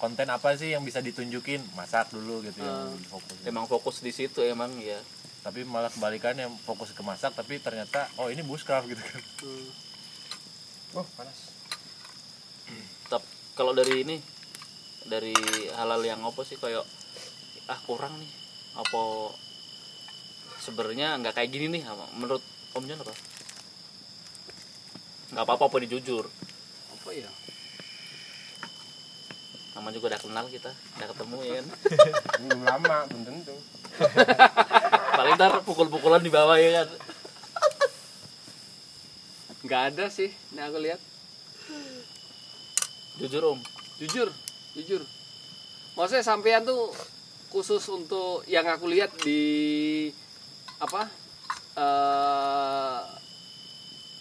konten 0.00 0.28
apa 0.28 0.56
sih 0.56 0.76
yang 0.76 0.84
bisa 0.84 1.00
ditunjukin? 1.00 1.64
Masak 1.72 2.12
dulu 2.12 2.44
gitu 2.44 2.60
yang 2.60 2.92
Hmm. 2.92 3.08
fokus. 3.08 3.36
Emang 3.48 3.64
fokus 3.64 3.96
di 4.04 4.12
situ 4.12 4.44
emang 4.44 4.70
ya 4.78 5.00
tapi 5.40 5.64
malah 5.64 5.88
kebalikannya 5.88 6.52
fokus 6.68 6.92
ke 6.92 7.00
masak 7.00 7.32
tapi 7.32 7.56
ternyata 7.64 8.04
oh 8.20 8.28
ini 8.28 8.44
bushcraft 8.44 8.92
gitu 8.92 9.00
kan. 9.00 9.22
Hmm. 9.40 11.00
oh 11.00 11.06
panas 11.16 11.38
Tep, 13.08 13.22
kalau 13.56 13.72
dari 13.72 14.04
ini 14.04 14.20
dari 15.10 15.34
halal 15.74 16.06
yang 16.06 16.22
apa 16.22 16.46
sih 16.46 16.54
kayak 16.54 16.86
ah 17.66 17.80
kurang 17.82 18.14
nih 18.14 18.30
apa 18.78 19.34
sebenarnya 20.62 21.18
nggak 21.18 21.34
kayak 21.34 21.50
gini 21.50 21.66
nih 21.66 21.82
menurut 22.14 22.42
Om 22.70 22.86
Jon 22.86 23.02
apa? 23.02 23.10
Nggak 25.34 25.42
apa-apa 25.42 25.64
apa 25.66 25.76
dijujur 25.82 26.30
apa 26.94 27.10
ya? 27.10 27.26
Nama 29.74 29.88
juga 29.90 30.14
udah 30.14 30.20
kenal 30.22 30.46
kita 30.46 30.70
udah 30.70 31.06
ketemu 31.10 31.36
ya 31.42 31.52
kan 31.58 31.66
belum 32.46 32.60
lama 32.62 32.96
belum 33.10 33.22
tentu. 33.26 33.56
Paling 35.18 35.34
ntar 35.34 35.58
pukul-pukulan 35.66 36.22
di 36.22 36.30
bawah 36.30 36.54
ya 36.54 36.86
kan? 36.86 36.88
Nggak 39.66 39.82
ada 39.90 40.06
sih 40.06 40.30
ini 40.30 40.60
aku 40.62 40.78
lihat. 40.78 41.00
Jujur 43.18 43.58
Om. 43.58 43.60
Jujur 43.98 44.30
jujur 44.78 45.02
maksudnya 45.98 46.24
sampean 46.24 46.62
tuh 46.62 46.94
khusus 47.50 47.82
untuk 47.90 48.46
yang 48.46 48.62
aku 48.70 48.86
lihat 48.86 49.10
di 49.26 49.42
apa 50.78 51.10
eh, 51.74 53.00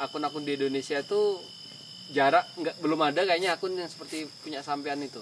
akun-akun 0.01 0.47
di 0.47 0.57
Indonesia 0.57 1.03
tuh 1.05 1.43
jarak 2.09 2.49
nggak 2.57 2.81
belum 2.81 2.99
ada 3.05 3.21
kayaknya 3.21 3.53
akun 3.53 3.77
yang 3.77 3.85
seperti 3.85 4.25
punya 4.41 4.65
sampean 4.65 4.97
itu 5.05 5.21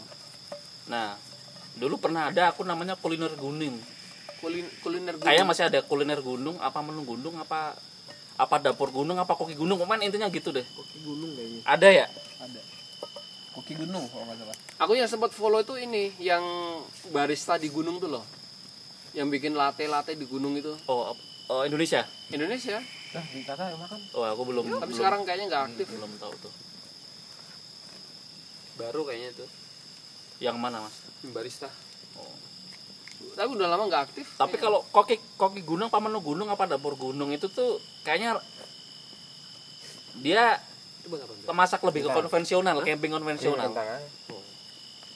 nah 0.88 1.20
dulu 1.76 2.00
pernah 2.00 2.32
ada 2.32 2.56
aku 2.56 2.64
namanya 2.64 2.96
kuliner 2.96 3.36
gunung 3.36 3.76
kuliner 4.40 4.72
kuliner 4.80 5.14
kayaknya 5.20 5.44
gunung. 5.44 5.52
masih 5.52 5.64
ada 5.68 5.80
kuliner 5.84 6.20
gunung 6.24 6.56
apa 6.64 6.80
menu 6.80 7.04
gunung 7.04 7.36
apa 7.44 7.76
apa 8.38 8.56
dapur 8.62 8.94
gunung 8.94 9.20
apa 9.20 9.34
koki 9.36 9.58
gunung 9.58 9.82
pokoknya 9.82 10.08
intinya 10.08 10.30
gitu 10.32 10.54
deh 10.56 10.64
Koki 10.64 10.98
gunung 11.04 11.34
kayaknya. 11.36 11.62
ada 11.68 11.88
ya 11.92 12.06
Ada. 12.40 12.62
Koki 13.58 13.74
gunung 13.74 14.06
kalau 14.14 14.30
nggak 14.30 14.38
salah. 14.38 14.58
aku 14.86 14.92
yang 14.94 15.10
sempat 15.10 15.34
follow 15.34 15.58
itu 15.66 15.74
ini 15.82 16.14
yang 16.22 16.46
barista 17.10 17.58
di 17.58 17.74
gunung 17.74 17.98
tuh 17.98 18.06
loh. 18.06 18.22
Yang 19.18 19.34
bikin 19.34 19.58
latte 19.58 19.90
latte 19.90 20.14
di 20.14 20.30
gunung 20.30 20.54
itu. 20.54 20.78
Oh, 20.86 21.18
oh 21.50 21.62
Indonesia? 21.66 22.06
Indonesia. 22.30 22.78
Nah 23.18 23.26
di 23.34 23.42
kata 23.42 23.74
yang 23.74 23.82
makan? 23.82 23.98
Oh 24.14 24.22
aku 24.30 24.46
belum 24.46 24.78
tapi 24.78 24.94
belum, 24.94 24.94
sekarang 24.94 25.22
kayaknya 25.26 25.46
nggak 25.50 25.64
aktif. 25.74 25.90
belum 25.90 26.12
tahu 26.22 26.34
tuh. 26.38 26.54
Baru 28.78 29.02
kayaknya 29.10 29.34
itu. 29.34 29.46
Yang 30.38 30.58
mana 30.62 30.86
mas? 30.86 30.96
Barista. 31.34 31.74
Oh. 32.14 32.38
tapi 33.34 33.58
udah 33.58 33.74
lama 33.74 33.90
nggak 33.90 34.04
aktif. 34.14 34.38
Tapi 34.38 34.62
kalau 34.62 34.86
koki 34.94 35.18
koki 35.34 35.66
gunung 35.66 35.90
apa 35.90 35.98
menu 35.98 36.22
gunung 36.22 36.46
apa 36.54 36.70
dapur 36.70 36.94
gunung 36.94 37.34
itu 37.34 37.50
tuh 37.50 37.82
kayaknya 38.06 38.38
dia 40.22 40.62
Coba 41.08 41.24
kapan? 41.24 41.56
masak 41.56 41.80
lebih 41.82 42.02
ke 42.04 42.10
konvensional 42.12 42.78
camping 42.84 43.12
konvensional. 43.14 43.72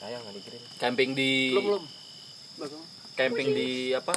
Sayang 0.00 0.20
nggak 0.24 0.34
dikirim. 0.34 0.60
Camping 0.80 1.10
di 1.12 1.52
belum 1.52 1.64
belum. 1.68 1.84
Belum. 2.58 2.82
camping 3.12 3.48
di 3.52 3.70
apa? 3.92 4.14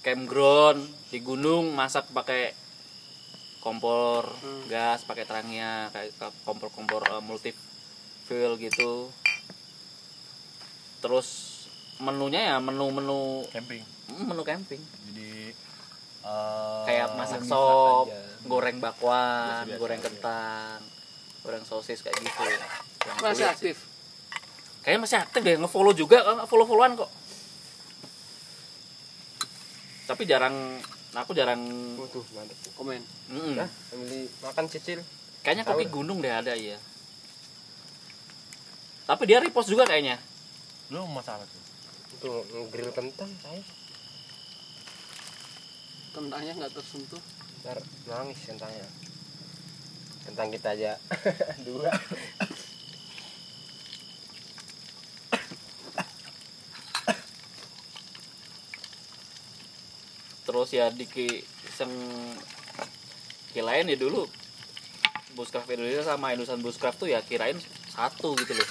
Campground 0.00 0.78
di 1.10 1.18
gunung 1.18 1.74
masak 1.74 2.06
pakai 2.08 2.54
kompor 3.58 4.28
Hmm. 4.30 4.68
gas 4.68 5.02
pakai 5.02 5.24
terangnya 5.24 5.90
kayak 5.90 6.12
ka- 6.14 6.36
kompor-kompor 6.44 7.02
eh, 7.02 7.18
multi 7.18 7.50
fuel 8.22 8.54
gitu. 8.56 9.10
Terus 11.00 11.28
menunya 11.98 12.40
ya 12.46 12.56
menu-menu 12.58 13.42
camping. 13.50 13.82
Hmm, 14.06 14.24
menu 14.24 14.42
camping. 14.42 14.80
Jadi 15.08 15.50
eh, 16.22 16.82
kayak 16.86 17.18
masak 17.18 17.42
sop 17.42 18.06
aja. 18.06 18.22
Goreng 18.44 18.76
bakwan 18.80 19.64
goreng 19.80 20.00
kentang 20.00 20.80
goreng 21.44 21.64
sosis 21.64 22.00
kayak 22.00 22.16
gitu. 22.24 22.42
Yang 23.04 23.16
masih 23.20 23.36
sih. 23.44 23.52
aktif? 23.52 23.76
Kayaknya 24.84 25.00
masih 25.04 25.18
aktif 25.20 25.40
deh 25.44 25.56
ngefollow 25.60 25.92
juga 25.96 26.24
kan? 26.24 26.44
Follow 26.48 26.64
followan 26.68 26.96
kok. 26.96 27.10
Tapi 30.04 30.22
jarang 30.28 30.80
aku 31.16 31.32
jarang 31.36 31.60
mantep. 31.96 32.56
Tuh 32.64 32.72
komen. 32.76 33.00
Mm, 33.32 33.60
nah 33.60 33.68
ambil 33.92 34.28
makan 34.44 34.64
cicil? 34.68 35.00
Kayaknya 35.44 35.64
Tahu 35.68 35.76
koki 35.76 35.84
dah. 35.84 35.92
gunung 35.92 36.18
deh 36.24 36.32
ada 36.32 36.52
iya. 36.56 36.80
Tapi 39.04 39.22
dia 39.28 39.40
repost 39.40 39.68
juga 39.68 39.84
kayaknya. 39.84 40.16
Lu 40.88 41.04
masalah 41.08 41.44
tuh? 41.44 41.62
Itu 42.16 42.30
grill 42.72 42.92
kentang 42.92 43.28
saya 43.40 43.60
kentangnya 46.14 46.52
nggak 46.54 46.72
tersentuh 46.78 47.18
ntar 47.64 47.80
nangis 48.04 48.44
kentangnya 48.44 48.84
kentang 50.28 50.52
kita 50.52 50.76
aja. 50.76 50.92
Dua. 51.68 51.88
Terus 60.44 60.68
ya 60.76 60.92
di 60.92 61.08
ki 61.08 61.40
iseng 61.72 61.92
kirain 63.56 63.88
ya 63.88 63.96
dulu. 63.96 64.28
Buscraft 65.32 65.72
Indonesia 65.72 66.04
sama 66.04 66.36
Indonesia 66.36 66.60
Buscraft 66.60 67.00
tuh 67.00 67.08
ya 67.08 67.24
kirain 67.24 67.56
satu 67.96 68.36
gitu 68.36 68.52
loh. 68.52 68.68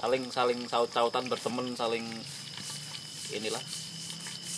Saling 0.00 0.32
saling 0.32 0.60
saut-sautan 0.64 1.28
berteman 1.28 1.76
saling 1.76 2.08
inilah 3.36 3.60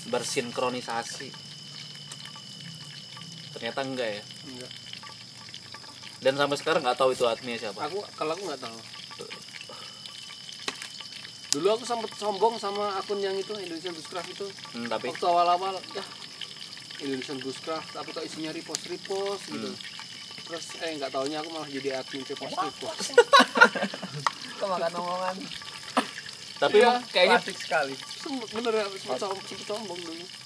bersinkronisasi 0.07 1.52
ternyata 3.63 3.87
enggak 3.87 4.09
ya? 4.19 4.23
Enggak. 4.51 4.73
Dan 6.19 6.35
sampai 6.35 6.57
sekarang 6.59 6.83
nggak 6.83 6.99
tahu 6.99 7.15
itu 7.15 7.23
adminnya 7.31 7.63
siapa. 7.63 7.79
Aku 7.87 8.03
kalau 8.19 8.35
aku 8.35 8.43
nggak 8.51 8.59
tahu. 8.59 8.79
Dulu 11.55 11.67
aku 11.79 11.85
sempat 11.87 12.11
sombong 12.19 12.59
sama 12.59 12.99
akun 12.99 13.23
yang 13.23 13.39
itu 13.39 13.55
Indonesian 13.55 13.95
Bushcraft 13.95 14.35
itu. 14.35 14.47
Hmm, 14.75 14.91
tapi 14.91 15.15
waktu 15.15 15.27
awal-awal 15.31 15.79
ya 15.95 16.03
Indonesian 17.07 17.39
Bushcraft 17.39 17.95
tapi 17.95 18.11
kok 18.11 18.27
isinya 18.27 18.51
repost 18.51 18.83
repost 18.91 19.47
gitu. 19.47 19.71
Terus 20.51 20.67
eh 20.83 20.99
nggak 20.99 21.15
taunya 21.15 21.39
aku 21.39 21.55
malah 21.55 21.71
jadi 21.71 22.03
admin 22.03 22.27
repost 22.27 22.59
repost. 22.59 23.15
Kemakan 24.59 24.93
omongan. 24.99 25.39
tapi 26.59 26.79
emang 26.83 27.03
kayaknya 27.15 27.39
sekali. 27.55 27.95
Bener 28.51 28.75
ya 28.75 28.87
sempat 28.99 29.23
sombong 29.71 30.03
dulu 30.03 30.42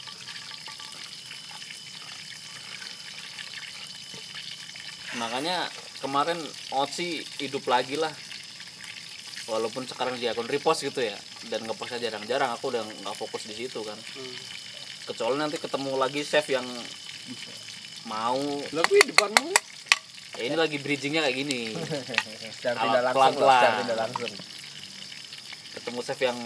makanya 5.17 5.67
kemarin 6.01 6.39
Oci 6.77 7.25
hidup 7.41 7.65
lagi 7.67 7.97
lah. 7.97 8.13
Walaupun 9.47 9.87
sekarang 9.87 10.19
di 10.19 10.27
akun 10.27 10.51
repost 10.51 10.83
gitu 10.83 10.99
ya 10.99 11.15
dan 11.47 11.63
ngepostnya 11.63 12.11
jarang-jarang 12.11 12.51
aku 12.51 12.75
udah 12.75 12.83
nggak 12.83 13.15
fokus 13.15 13.47
di 13.47 13.55
situ 13.55 13.79
kan. 13.87 13.95
Kecuali 15.07 15.39
nanti 15.39 15.57
ketemu 15.63 15.95
lagi 15.95 16.27
chef 16.27 16.51
yang 16.51 16.67
mau. 18.11 18.43
Tapi 18.67 18.97
depanmu. 19.07 19.51
Ya 20.37 20.43
ini 20.53 20.57
lagi 20.59 20.77
bridgingnya 20.83 21.23
kayak 21.23 21.37
gini. 21.39 21.73
Secara 22.59 22.77
tidak 22.77 23.03
langsung 23.07 23.17
pelan-pelan. 23.23 23.61
secara 23.63 23.79
tidak 23.87 23.99
langsung. 24.03 24.33
Ketemu 25.79 25.99
chef 26.03 26.21
yang 26.21 26.39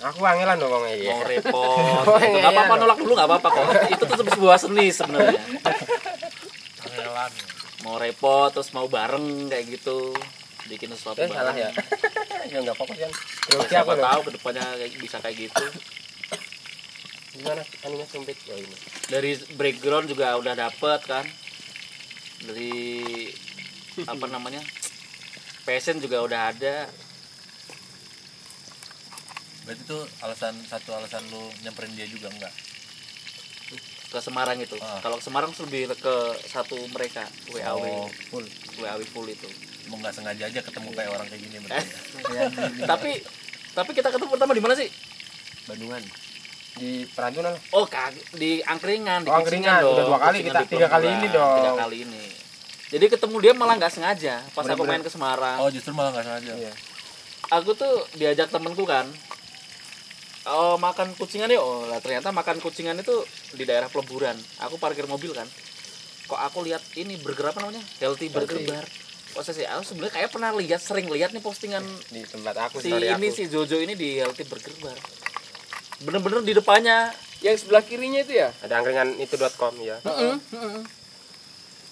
aku 0.00 0.18
wangilan 0.24 0.56
dong 0.56 0.70
ngomongnya 0.72 0.96
ya. 0.96 1.12
mau 1.12 1.22
repot. 1.28 1.60
Oh, 2.08 2.16
itu 2.16 2.24
iya, 2.24 2.40
nggak 2.40 2.52
apa-apa 2.56 2.74
nolak 2.80 2.98
dulu 2.98 3.12
nggak 3.12 3.28
apa-apa 3.28 3.48
kok. 3.52 3.64
Itu 3.92 4.04
tetap 4.08 4.26
sebuah 4.32 4.56
seni 4.56 4.88
sebenarnya. 4.88 5.40
Angelan 6.88 7.55
mau 7.86 8.02
repot 8.02 8.50
terus 8.50 8.74
mau 8.74 8.90
bareng 8.90 9.46
kayak 9.46 9.78
gitu. 9.78 10.10
Bikin 10.66 10.90
sesuatu 10.90 11.22
eh 11.22 11.30
salah 11.30 11.54
ya? 11.54 11.70
ya 12.50 12.58
nggak 12.58 12.74
fokus 12.74 12.98
kan 12.98 13.12
Ya, 13.46 13.58
siapa 13.70 13.94
loh 13.94 14.02
tahu 14.02 14.20
ke 14.26 14.30
depannya 14.34 14.66
kayak 14.74 14.98
bisa 14.98 15.16
kayak 15.22 15.36
gitu. 15.46 15.64
Gimana? 17.38 17.62
Anunya 17.86 18.06
sempit 18.10 18.34
oh 18.50 18.58
ini. 18.58 18.76
Dari 19.06 19.38
background 19.54 20.10
juga 20.10 20.34
udah 20.34 20.58
dapet 20.58 21.00
kan? 21.06 21.22
Dari 22.42 22.74
apa 24.02 24.26
namanya? 24.26 24.58
Passion 25.62 26.02
juga 26.02 26.26
udah 26.26 26.50
ada. 26.50 26.90
Berarti 29.62 29.82
itu 29.86 29.98
alasan 30.26 30.54
satu 30.66 30.90
alasan 30.98 31.22
lu 31.30 31.46
nyamperin 31.62 31.94
dia 31.94 32.10
juga 32.10 32.30
enggak 32.34 32.54
ke 34.06 34.18
Semarang 34.18 34.56
itu. 34.56 34.76
Ah. 34.78 35.00
kalau 35.00 35.16
ke 35.16 35.24
Semarang 35.24 35.50
lebih 35.50 35.90
ke 35.92 36.14
satu 36.44 36.78
mereka 36.88 37.22
WAW 37.48 37.82
Oh, 37.82 38.06
full. 38.28 38.46
WAW 38.78 39.02
full 39.04 39.26
itu. 39.26 39.48
Emang 39.84 39.98
nggak 40.00 40.14
sengaja 40.14 40.44
aja 40.44 40.60
ketemu 40.60 40.88
kayak 40.90 41.10
orang 41.10 41.26
kayak 41.26 41.40
gini 41.40 41.56
Eh, 41.56 41.62
berarti 41.62 41.86
tapi 42.90 43.10
tapi 43.72 43.90
kita 43.92 44.08
ketemu 44.08 44.30
pertama 44.30 44.52
di 44.52 44.60
mana 44.60 44.74
sih? 44.74 44.88
Bandungan. 45.64 46.02
Di 46.76 46.90
Perantunan 47.08 47.50
lah 47.50 47.62
oh 47.72 47.84
kag 47.84 48.12
di 48.32 48.60
angkringan 48.60 49.22
di 49.22 49.28
Oh, 49.28 49.36
angkringan. 49.36 49.80
dong. 49.80 49.94
Udah 49.94 50.04
dua 50.06 50.18
kali 50.20 50.38
Kucingan 50.38 50.54
kita, 50.56 50.70
tiga 50.70 50.86
kali 50.88 51.06
ini 51.08 51.26
dong. 51.30 51.56
tiga 51.56 51.72
kali 51.78 51.96
ini. 52.02 52.24
Jadi 52.86 53.04
ketemu 53.08 53.36
dia 53.40 53.52
malah 53.52 53.74
nggak 53.74 53.90
sengaja 53.90 54.34
pas 54.48 54.62
aku 54.62 54.78
Bener-bener. 54.78 54.90
main 54.92 55.02
ke 55.02 55.10
Semarang. 55.10 55.56
Oh 55.58 55.68
justru 55.68 55.90
malah 55.90 56.10
nggak 56.12 56.24
sengaja. 56.24 56.52
Iya. 56.56 56.72
aku 57.48 57.70
tuh 57.72 57.94
diajak 58.14 58.48
temenku 58.48 58.82
kan 58.82 59.06
oh 60.46 60.76
makan 60.78 61.12
kucingan 61.18 61.50
yuk 61.50 61.62
oh 61.62 61.86
lah 61.90 61.98
ternyata 61.98 62.30
makan 62.30 62.62
kucingan 62.62 62.98
itu 62.98 63.14
di 63.54 63.66
daerah 63.66 63.90
peleburan. 63.90 64.34
Aku 64.66 64.78
parkir 64.78 65.06
mobil 65.10 65.34
kan. 65.34 65.46
Kok 66.26 66.40
aku 66.40 66.66
lihat 66.66 66.82
ini 66.98 67.18
burger 67.22 67.50
apa 67.54 67.62
namanya? 67.62 67.82
Healthy 68.02 68.30
burger 68.30 68.62
bar. 68.66 68.86
Oh 69.36 69.44
saya 69.44 69.54
sih 69.62 69.66
aku 69.68 69.82
sebenarnya 69.84 70.14
kayak 70.16 70.30
pernah 70.32 70.50
lihat 70.56 70.80
sering 70.80 71.06
lihat 71.12 71.30
nih 71.36 71.44
postingan 71.44 71.84
di 72.08 72.24
tempat 72.24 72.56
aku 72.70 72.80
si 72.80 72.88
story 72.88 73.12
ini 73.12 73.28
aku. 73.28 73.36
si 73.36 73.42
Jojo 73.52 73.76
ini 73.76 73.92
di 73.92 74.16
healthy 74.16 74.48
burger 74.48 74.74
bar. 74.80 74.98
Bener-bener 76.02 76.40
di 76.42 76.54
depannya. 76.56 77.12
Yang 77.44 77.68
sebelah 77.68 77.84
kirinya 77.84 78.24
itu 78.24 78.32
ya? 78.32 78.48
Ada 78.64 78.80
angkringan 78.80 79.20
itu.com 79.20 79.76
ya. 79.84 80.00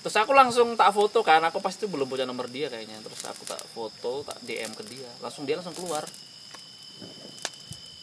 Terus 0.01 0.17
aku 0.17 0.33
langsung 0.33 0.73
tak 0.73 0.89
foto 0.97 1.21
kan. 1.21 1.45
Aku 1.45 1.61
pasti 1.61 1.85
belum 1.85 2.09
punya 2.09 2.25
nomor 2.25 2.49
dia 2.49 2.73
kayaknya. 2.73 2.97
Terus 3.05 3.21
aku 3.29 3.45
tak 3.45 3.61
foto 3.77 4.25
tak 4.25 4.41
DM 4.41 4.73
ke 4.73 4.85
dia. 4.89 5.09
Langsung 5.21 5.45
dia 5.45 5.61
langsung 5.61 5.77
keluar 5.77 6.05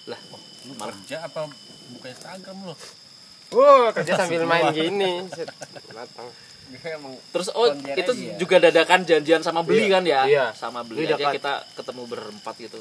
lah 0.10 0.20
lu 0.66 0.74
kerja 0.78 1.26
apa 1.26 1.50
buka 1.98 2.08
Instagram 2.10 2.58
lu 2.72 2.76
Wow, 3.52 3.92
kerja 3.92 4.16
sambil 4.16 4.48
main 4.48 4.72
gini. 4.72 5.28
Matang. 5.92 6.32
Terus 7.36 7.52
oh 7.52 7.68
itu 7.76 8.12
ya? 8.16 8.40
juga 8.40 8.64
dadakan 8.64 9.04
janjian 9.04 9.44
sama 9.44 9.60
beli 9.60 9.92
kan 9.92 10.08
ya? 10.08 10.24
Iya. 10.24 10.46
Sama 10.56 10.88
beli 10.88 11.04
Beli 11.04 11.20
aja 11.20 11.36
kita 11.36 11.54
ketemu 11.76 12.08
berempat 12.08 12.56
gitu. 12.56 12.80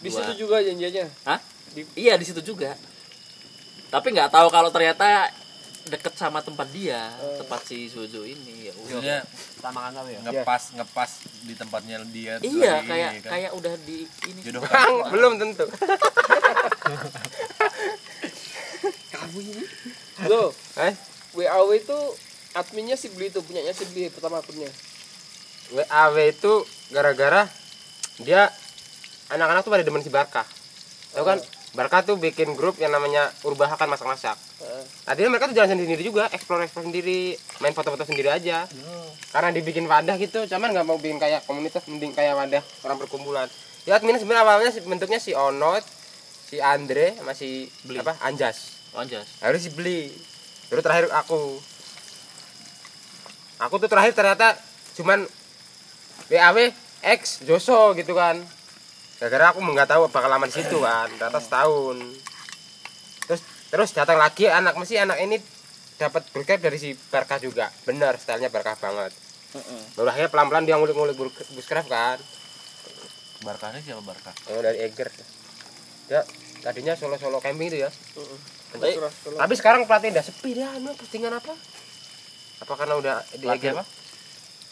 di 0.00 0.08
Dua. 0.12 0.16
situ 0.20 0.44
juga 0.44 0.60
janjiannya 0.60 1.06
Hah? 1.24 1.40
Iya 1.96 2.20
di 2.20 2.24
situ 2.28 2.44
juga. 2.44 2.76
Tapi 3.88 4.12
nggak 4.12 4.28
tahu 4.28 4.52
kalau 4.52 4.68
ternyata 4.68 5.32
deket 5.82 6.12
sama 6.12 6.38
tempat 6.38 6.68
dia, 6.68 7.08
tempat 7.36 7.62
si 7.62 7.86
Jojo 7.86 8.22
ini 8.22 8.68
ya. 8.68 8.72
maksudnya 8.74 9.18
Sama 9.56 9.80
kan 9.82 9.92
kamu 9.94 10.08
ya? 10.08 10.20
ngepas 10.22 10.62
ngepas 10.72 11.10
di 11.40 11.54
tempatnya 11.54 11.96
dia 12.06 12.36
Iya 12.38 12.74
kayak 12.82 13.10
ini, 13.10 13.20
kan. 13.20 13.30
kayak 13.32 13.50
udah 13.52 13.74
di 13.80 13.98
ini. 14.26 14.40
jodoh 14.42 14.60
Bang, 14.62 14.94
belum 15.12 15.32
tentu. 15.36 15.64
Loh, 20.22 20.48
Eh, 20.76 20.94
WAW 21.32 21.70
itu 21.72 21.98
adminnya 22.52 22.94
si 22.94 23.08
Beli 23.08 23.28
itu 23.28 23.40
punyanya 23.40 23.72
si 23.72 23.84
Beli 23.86 24.08
pertama 24.08 24.38
akunnya. 24.38 24.68
WAW 25.70 26.16
itu 26.26 26.52
gara-gara 26.90 27.46
dia 28.18 28.50
anak-anak 29.28 29.62
tuh 29.62 29.70
pada 29.70 29.82
demen 29.82 30.02
si 30.02 30.10
Barkah. 30.10 30.44
Tahu 31.12 31.24
kan? 31.24 31.38
Barkah 31.70 32.02
tuh 32.02 32.18
bikin 32.18 32.58
grup 32.58 32.76
yang 32.76 32.90
namanya 32.90 33.30
Urbahakan 33.40 33.86
Masak-Masak. 33.88 34.34
Heeh. 34.34 34.82
Tadinya 35.06 35.30
mereka 35.30 35.46
tuh 35.46 35.54
jalan 35.54 35.78
sendiri 35.78 36.02
juga, 36.02 36.26
explore 36.28 36.66
explore 36.66 36.82
sendiri, 36.82 37.38
main 37.58 37.70
foto-foto 37.70 38.02
sendiri 38.02 38.26
aja. 38.26 38.66
Karena 39.30 39.54
dibikin 39.54 39.86
wadah 39.86 40.18
gitu, 40.18 40.42
cuman 40.46 40.74
nggak 40.74 40.82
mau 40.82 40.98
bikin 40.98 41.16
kayak 41.16 41.46
komunitas, 41.46 41.86
mending 41.86 42.10
kayak 42.10 42.34
wadah 42.34 42.62
orang 42.82 42.98
berkumpulan. 42.98 43.46
Ya 43.86 43.96
adminnya 43.96 44.18
sebenarnya 44.18 44.42
awalnya 44.42 44.70
si- 44.70 44.82
bentuknya 44.82 45.22
si 45.22 45.30
Onot, 45.30 45.86
si 46.44 46.58
Andre, 46.58 47.14
masih 47.22 47.70
Beli. 47.82 48.02
apa? 48.02 48.18
Anjas. 48.20 48.80
Lonjas. 48.90 49.38
harus 49.38 49.62
dibeli 49.62 50.10
baru 50.66 50.82
terakhir 50.82 51.06
aku 51.14 51.62
aku 53.60 53.74
tuh 53.78 53.86
terakhir 53.86 54.18
ternyata 54.18 54.58
cuman 54.98 55.30
WAW 56.26 56.74
X 57.00 57.46
Joso 57.46 57.94
gitu 57.94 58.18
kan 58.18 58.42
gara-gara 59.20 59.52
aku 59.52 59.60
nggak 59.60 59.88
tahu 59.88 60.02
bakal 60.08 60.32
lama 60.32 60.48
di 60.48 60.56
situ 60.56 60.80
kan 60.80 61.12
ternyata 61.12 61.38
setahun 61.38 62.00
terus 63.28 63.40
terus 63.68 63.90
datang 63.92 64.16
lagi 64.16 64.48
anak 64.48 64.74
mesti 64.74 64.96
anak 64.96 65.20
ini 65.20 65.36
dapat 66.00 66.24
berkat 66.32 66.64
dari 66.64 66.80
si 66.80 66.96
Barkah 66.96 67.36
juga. 67.36 67.68
Benar 67.84 68.16
stylenya 68.16 68.48
Barkah 68.48 68.72
banget. 68.80 69.12
Baru 69.92 70.08
akhirnya 70.08 70.32
pelan-pelan 70.32 70.64
dia 70.64 70.80
ngulik-ngulik 70.80 71.20
bushcraft 71.52 71.92
kan. 71.92 72.16
Barkahnya 73.44 73.84
siapa 73.84 74.00
Barkah? 74.00 74.32
Oh, 74.48 74.64
dari 74.64 74.80
Eger. 74.80 75.12
Ya 76.08 76.24
tadinya 76.64 76.96
solo-solo 76.96 77.44
camping 77.44 77.68
itu 77.68 77.84
ya. 77.84 77.90
Tapi, 78.72 78.96
tapi 79.36 79.54
sekarang 79.60 79.84
pelatih 79.84 80.16
udah 80.16 80.24
sepi 80.24 80.50
dia 80.56 80.72
anu 80.72 80.96
postingan 80.96 81.36
apa? 81.36 81.52
Apa 82.64 82.72
karena 82.80 82.94
udah 82.96 83.16
di 83.36 83.44
Eger 83.44 83.76
apa? 83.76 83.84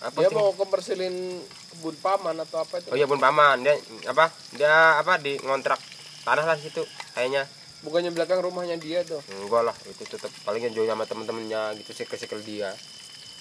Apa 0.00 0.14
dia 0.16 0.30
mau 0.30 0.50
komersilin 0.52 1.42
kebun 1.68 1.96
paman 1.98 2.38
atau 2.38 2.58
apa 2.58 2.78
itu? 2.78 2.88
oh 2.88 2.96
iya 2.96 3.04
pun 3.04 3.18
paman 3.18 3.60
dia 3.60 3.74
apa 4.06 4.30
dia 4.52 4.72
apa 4.96 5.16
di 5.16 5.34
ngontrak 5.40 5.78
tanah 6.22 6.44
lah 6.44 6.54
situ 6.54 6.82
kayaknya 7.12 7.44
Bukannya 7.78 8.10
belakang 8.10 8.38
rumahnya 8.40 8.74
dia 8.74 9.02
tuh. 9.02 9.22
enggak 9.32 9.62
lah 9.62 9.76
itu 9.84 10.02
tetap 10.02 10.34
paling 10.42 10.62
enjoy 10.64 10.82
sama 10.82 11.02
temen-temennya 11.02 11.74
gitu 11.76 11.94
circle 11.94 12.14
circle 12.16 12.42
dia 12.42 12.74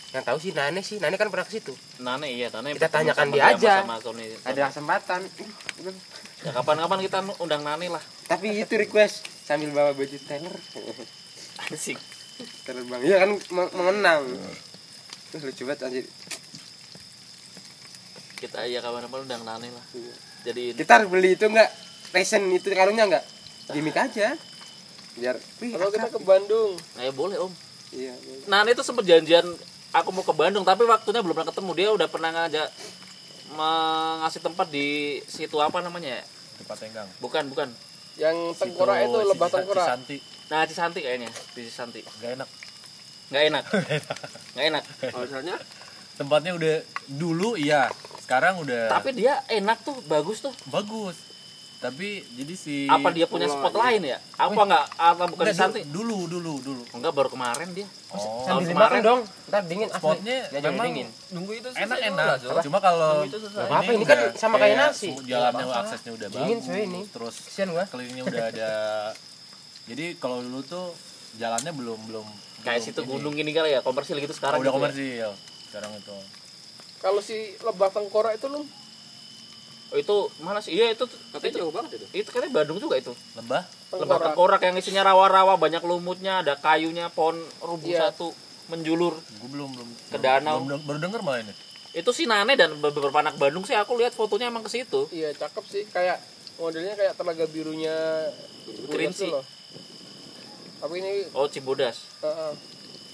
yang 0.08 0.24
tahu 0.24 0.38
sih 0.38 0.50
Nane 0.52 0.80
sih 0.80 0.98
Nane 0.98 1.14
kan 1.14 1.28
pernah 1.28 1.44
ke 1.44 1.54
situ 1.54 1.74
Nane 1.98 2.30
iya, 2.30 2.48
Nane 2.50 2.72
Kita 2.72 2.88
tanyakan 2.88 3.28
dia 3.28 3.44
aja. 3.50 3.82
Sama 3.82 3.98
Sony. 3.98 4.30
ada 4.40 4.62
kesempatan 4.68 5.22
Ya, 6.38 6.54
kapan-kapan 6.54 7.02
kita 7.02 7.18
undang 7.38 7.62
Nane 7.62 7.90
lah. 7.90 8.04
tapi 8.26 8.54
itu 8.56 8.74
request 8.74 9.26
sambil 9.44 9.70
bawa 9.70 9.92
baju 9.92 10.18
Taylor 10.22 10.54
Asik. 11.68 11.98
Taylor 12.62 12.86
bang 12.86 13.02
iya 13.04 13.18
kan 13.20 13.30
me- 13.34 13.74
mengenang 13.74 14.22
terus 15.28 15.44
lucu 15.44 15.66
banget 15.66 15.82
anjir 15.84 16.06
Kita 18.38 18.64
ya 18.64 18.80
kapan-kapan 18.80 19.26
undang 19.26 19.42
Nane 19.44 19.68
lah. 19.68 19.86
Jadi 20.44 20.72
kita 20.74 21.02
harus 21.02 21.10
beli 21.10 21.34
itu 21.34 21.44
enggak 21.44 21.70
fashion 22.08 22.46
itu 22.48 22.70
karungnya 22.70 23.06
enggak 23.06 23.24
gimmick 23.68 23.98
aja 23.98 24.32
biar 25.14 25.36
wih 25.60 25.74
Kalau 25.74 25.90
kita 25.90 26.08
ke 26.08 26.22
Bandung, 26.22 26.78
ya 26.96 27.10
boleh 27.10 27.42
Om. 27.42 27.52
iya 27.92 28.14
boleh. 28.16 28.46
Nane 28.46 28.70
itu 28.72 28.80
sempet 28.80 29.04
janjian 29.04 29.44
aku 29.90 30.10
mau 30.14 30.22
ke 30.22 30.32
Bandung 30.32 30.62
tapi 30.62 30.86
waktunya 30.86 31.20
belum 31.20 31.34
pernah 31.34 31.50
ketemu. 31.50 31.72
Dia 31.74 31.90
udah 31.92 32.08
pernah 32.08 32.30
ngajak 32.32 32.70
mengasih 33.50 34.40
tempat 34.40 34.68
di 34.68 34.88
situ 35.24 35.58
apa 35.58 35.80
namanya 35.80 36.20
ya? 36.20 36.24
tempat 36.58 36.78
tenggang 36.78 37.10
Bukan, 37.18 37.44
bukan. 37.48 37.70
yang 38.18 38.34
tengkorak 38.54 38.98
Situ 38.98 39.08
itu 39.08 39.20
lebah 39.30 39.48
tengkorak. 39.48 39.86
Cisanti 39.86 40.18
Nah, 40.48 40.64
Cisanti 40.64 41.00
kayaknya, 41.02 41.30
di 41.54 41.62
Cisanti. 41.62 42.02
gak 42.18 42.34
enak 42.34 42.50
Nggak 43.28 43.44
enak. 43.46 43.64
Nggak 44.56 44.66
enak. 44.66 44.84
Alasannya 45.16 45.56
tempatnya 46.16 46.52
udah 46.54 46.76
dulu 47.08 47.54
iya 47.56 47.86
sekarang 48.28 48.60
udah 48.60 48.92
Tapi 48.92 49.10
dia 49.16 49.40
enak 49.48 49.80
tuh, 49.82 49.96
bagus 50.04 50.44
tuh. 50.44 50.52
bagus 50.68 51.16
tapi 51.78 52.26
jadi 52.34 52.54
si 52.58 52.90
Apa 52.90 53.14
dia 53.14 53.24
punya 53.24 53.46
spot 53.46 53.70
lain 53.72 54.02
ya? 54.04 54.18
Apa 54.34 54.50
enggak? 54.58 54.86
Atau 54.98 55.30
bukan 55.30 55.46
di 55.46 55.54
Enggak, 55.54 55.62
Santi? 55.62 55.82
dulu 55.86 56.26
dulu 56.26 56.58
dulu 56.58 56.82
Enggak 56.90 57.14
baru 57.14 57.30
kemarin 57.30 57.70
dia. 57.70 57.86
oh 58.10 58.42
Sambil 58.42 58.66
kemarin. 58.68 59.00
dong. 59.00 59.22
Ntar 59.46 59.62
dingin 59.64 59.86
asli. 59.88 60.02
spotnya 60.02 60.38
jadi 60.50 60.66
memang 60.68 60.86
dingin. 60.90 61.08
nunggu 61.32 61.52
itu 61.54 61.70
enak 61.70 61.98
enak 62.04 62.26
lah, 62.42 62.64
cuma 62.66 62.78
kalau 62.82 63.22
apa-apa, 63.30 63.92
ini 63.94 64.04
kan 64.04 64.18
sama 64.34 64.58
kayak 64.58 64.74
nasi. 64.76 65.14
jalannya 65.22 65.30
Nggak 65.54 65.70
apa-apa. 65.70 65.82
aksesnya 65.86 66.12
udah 66.12 66.28
Dingin, 66.28 66.58
bagus 66.58 66.82
ini. 66.82 67.02
terus 67.08 67.36
Kesian 67.46 67.70
gua. 67.70 67.86
kelilingnya 67.86 68.24
udah 68.26 68.44
ada 68.50 68.72
jadi 69.90 70.06
kalau 70.18 70.42
dulu 70.42 70.60
tuh 70.66 70.98
jalannya 71.38 71.72
belum 71.72 72.00
belum 72.06 72.26
Kayak 72.60 72.82
belum 72.82 72.88
situ 72.90 73.02
gunung 73.06 73.36
ini 73.38 73.54
kali 73.54 73.70
ya, 73.72 73.80
komersil 73.80 74.18
gitu 74.18 74.34
Oh, 74.34 74.36
sekarang. 74.36 74.58
udah 74.58 74.66
gitu 74.66 74.74
ya. 74.74 74.82
komersil 74.82 75.30
sekarang 75.70 75.92
itu 75.94 76.18
kalau 76.98 77.20
si 77.20 77.36
lebah 77.60 77.90
tengkorak 77.90 78.36
itu 78.36 78.48
lu 78.48 78.62
Oh, 79.88 79.96
itu 79.96 80.12
mana 80.38 80.60
sih? 80.60 80.76
Iya 80.76 80.92
itu 80.92 81.08
Katanya 81.32 81.48
itu, 81.48 81.58
jauh 81.58 81.72
banget 81.72 81.92
itu. 81.96 82.06
itu 82.14 82.28
katanya 82.28 82.52
Bandung 82.54 82.76
juga 82.76 83.00
itu. 83.00 83.16
lebah 83.34 83.64
Lebah 83.64 83.96
tengkorak 83.96 84.26
tengkorak 84.28 84.62
yang 84.62 84.76
isinya 84.76 85.04
rawa-rawa, 85.06 85.56
banyak 85.56 85.80
lumutnya, 85.82 86.44
ada 86.44 86.60
kayunya, 86.60 87.08
pohon 87.08 87.40
rubuh 87.64 87.88
Iya. 87.88 88.12
satu 88.12 88.36
menjulur. 88.68 89.16
gue 89.16 89.48
belum 89.48 89.70
belum 89.72 89.88
Ke 90.12 90.20
danau. 90.20 90.60
belum, 90.60 90.84
baru 90.84 91.00
denger 91.00 91.22
malah 91.22 91.40
ini 91.40 91.56
Itu 91.94 92.12
si 92.12 92.28
Nane 92.28 92.54
dan 92.54 92.76
beberapa 92.76 93.16
anak 93.16 93.40
Bandung 93.40 93.64
sih 93.64 93.74
aku 93.74 93.96
lihat 93.96 94.12
fotonya 94.12 94.52
emang 94.52 94.60
ke 94.62 94.70
situ. 94.70 95.08
iya 95.10 95.32
cakep 95.32 95.64
sih 95.64 95.88
kayak 95.88 96.20
modelnya 96.58 96.92
kayak 96.94 97.16
telaga 97.16 97.48
birunya 97.48 97.96
Kerinci. 98.86 99.32
Loh. 99.32 99.48
tapi 100.78 101.00
ini 101.00 101.32
Oh, 101.32 101.48
Cibodas. 101.48 102.04
uh, 102.20 102.28
uh, 102.28 102.52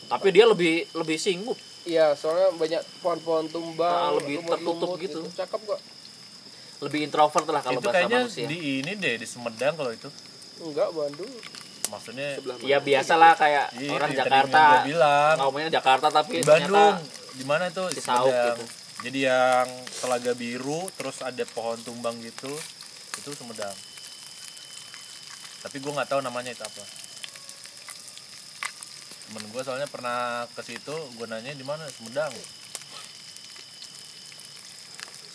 Tapi 0.09 0.27
dia 0.31 0.43
lebih 0.43 0.89
lebih 0.91 1.15
singgup. 1.15 1.55
Iya 1.83 2.11
soalnya 2.13 2.51
banyak 2.53 2.81
pohon-pohon 2.99 3.47
tumbang 3.47 3.91
Ah, 3.91 4.11
lebih 4.13 4.39
tertutup 4.41 4.95
gitu. 4.97 5.19
cakep 5.29 5.61
kok 5.63 5.79
Lebih 6.81 6.99
introvert 7.05 7.45
lah 7.45 7.61
kalau 7.61 7.77
itu 7.77 7.85
bahasa 7.85 7.95
kayaknya 7.97 8.19
manusia. 8.21 8.45
di 8.45 8.57
ini 8.77 8.91
deh 8.93 9.15
di 9.15 9.23
Sumedang 9.23 9.73
kalau 9.73 9.91
itu 9.91 10.09
enggak 10.59 10.89
Bandung 10.89 11.31
maksudnya? 11.85 12.39
Ya 12.59 12.79
biasalah 12.79 13.35
kayak 13.35 13.65
Iya, 13.75 13.91
orang 13.93 14.11
Jakarta. 14.11 14.61
gua 14.73 14.81
bilang. 14.83 15.35
Ngomongnya 15.37 15.69
Jakarta 15.73 16.07
tapi 16.09 16.39
di 16.39 16.43
Bandung 16.43 16.95
di 17.31 17.43
mana 17.43 17.67
tuh 17.69 17.87
Cisauk 17.89 18.27
Sumedang. 18.27 18.47
gitu. 18.53 18.65
jadi 19.03 19.19
yang 19.25 19.67
telaga 19.97 20.31
biru 20.33 20.87
terus 20.93 21.19
ada 21.19 21.43
pohon 21.47 21.79
tumbang 21.79 22.15
gitu 22.19 22.51
itu 23.15 23.29
Sumedang 23.31 23.75
tapi 25.61 25.77
gue 25.77 25.87
nggak 25.89 26.09
tahu 26.09 26.19
namanya 26.19 26.51
itu 26.51 26.59
apa 26.61 26.83
temen 29.33 29.49
gue 29.49 29.61
soalnya 29.65 29.89
pernah 29.89 30.45
ke 30.53 30.61
situ 30.61 30.93
gue 30.93 31.25
nanya 31.25 31.57
di 31.57 31.65
mana 31.65 31.89
Sumedang 31.89 32.29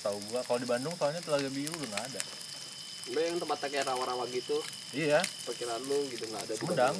tahu 0.06 0.22
gue 0.30 0.40
kalau 0.46 0.58
di 0.62 0.68
Bandung 0.70 0.94
soalnya 0.94 1.18
telaga 1.18 1.50
biru 1.50 1.74
udah 1.74 1.90
nggak 1.90 2.06
ada 2.14 2.22
Lo 3.08 3.24
yang 3.24 3.40
tempatnya 3.40 3.68
kayak 3.72 3.86
rawa-rawa 3.88 4.28
gitu, 4.28 4.60
iya 4.92 5.24
perkiraan 5.48 5.80
lu 5.88 5.96
gitu 6.12 6.28
nggak 6.28 6.44
ada 6.44 6.54
Sumedang. 6.60 6.96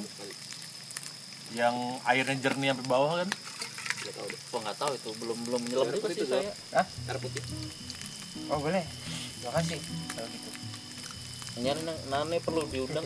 Yang 1.53 1.75
airnya 2.01 2.35
jernih 2.41 2.73
sampai 2.73 2.87
bawah 2.89 3.13
kan 3.21 3.29
Nggak 3.29 4.13
tahu 4.15 4.25
deh. 4.25 4.39
Gua 4.49 4.59
nggak 4.65 4.77
tahu 4.79 4.91
itu 4.95 5.09
belum 5.19 5.37
belum 5.45 5.61
nyelam 5.69 5.87
juga 5.91 6.01
putih 6.01 6.15
sih 6.15 6.25
itu, 6.25 6.33
saya. 6.33 6.51
Air 6.81 7.17
putih. 7.19 7.43
Oh 8.47 8.57
boleh. 8.57 8.83
Makasih. 9.45 9.79
Kalau 10.15 10.29
gitu. 10.31 10.49
Nyari 11.59 11.81
Nane 12.07 12.37
perlu 12.39 12.61
diundang. 12.71 13.05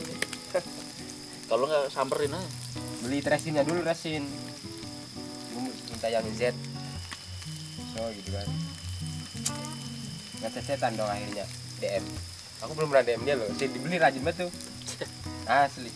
Kalau 1.50 1.66
nggak 1.68 1.92
samperin 1.92 2.38
aja. 2.38 2.50
Beli 3.04 3.20
resinnya 3.20 3.62
dulu 3.62 3.84
resin. 3.84 4.24
Minta 5.86 6.08
yang 6.08 6.24
Z. 6.34 6.56
So 7.92 8.08
gitu 8.10 8.30
kan. 8.32 8.48
Nggak 10.40 10.52
setan 10.58 10.96
dong 10.96 11.08
akhirnya 11.08 11.46
DM. 11.78 12.04
Aku 12.64 12.72
belum 12.74 12.90
pernah 12.90 13.06
DM 13.06 13.22
dia 13.24 13.36
loh. 13.36 13.48
Saya 13.54 13.70
dibeli 13.70 13.96
rajin 13.96 14.24
banget 14.24 14.48
tuh. 14.48 14.52
Asli. 15.46 15.92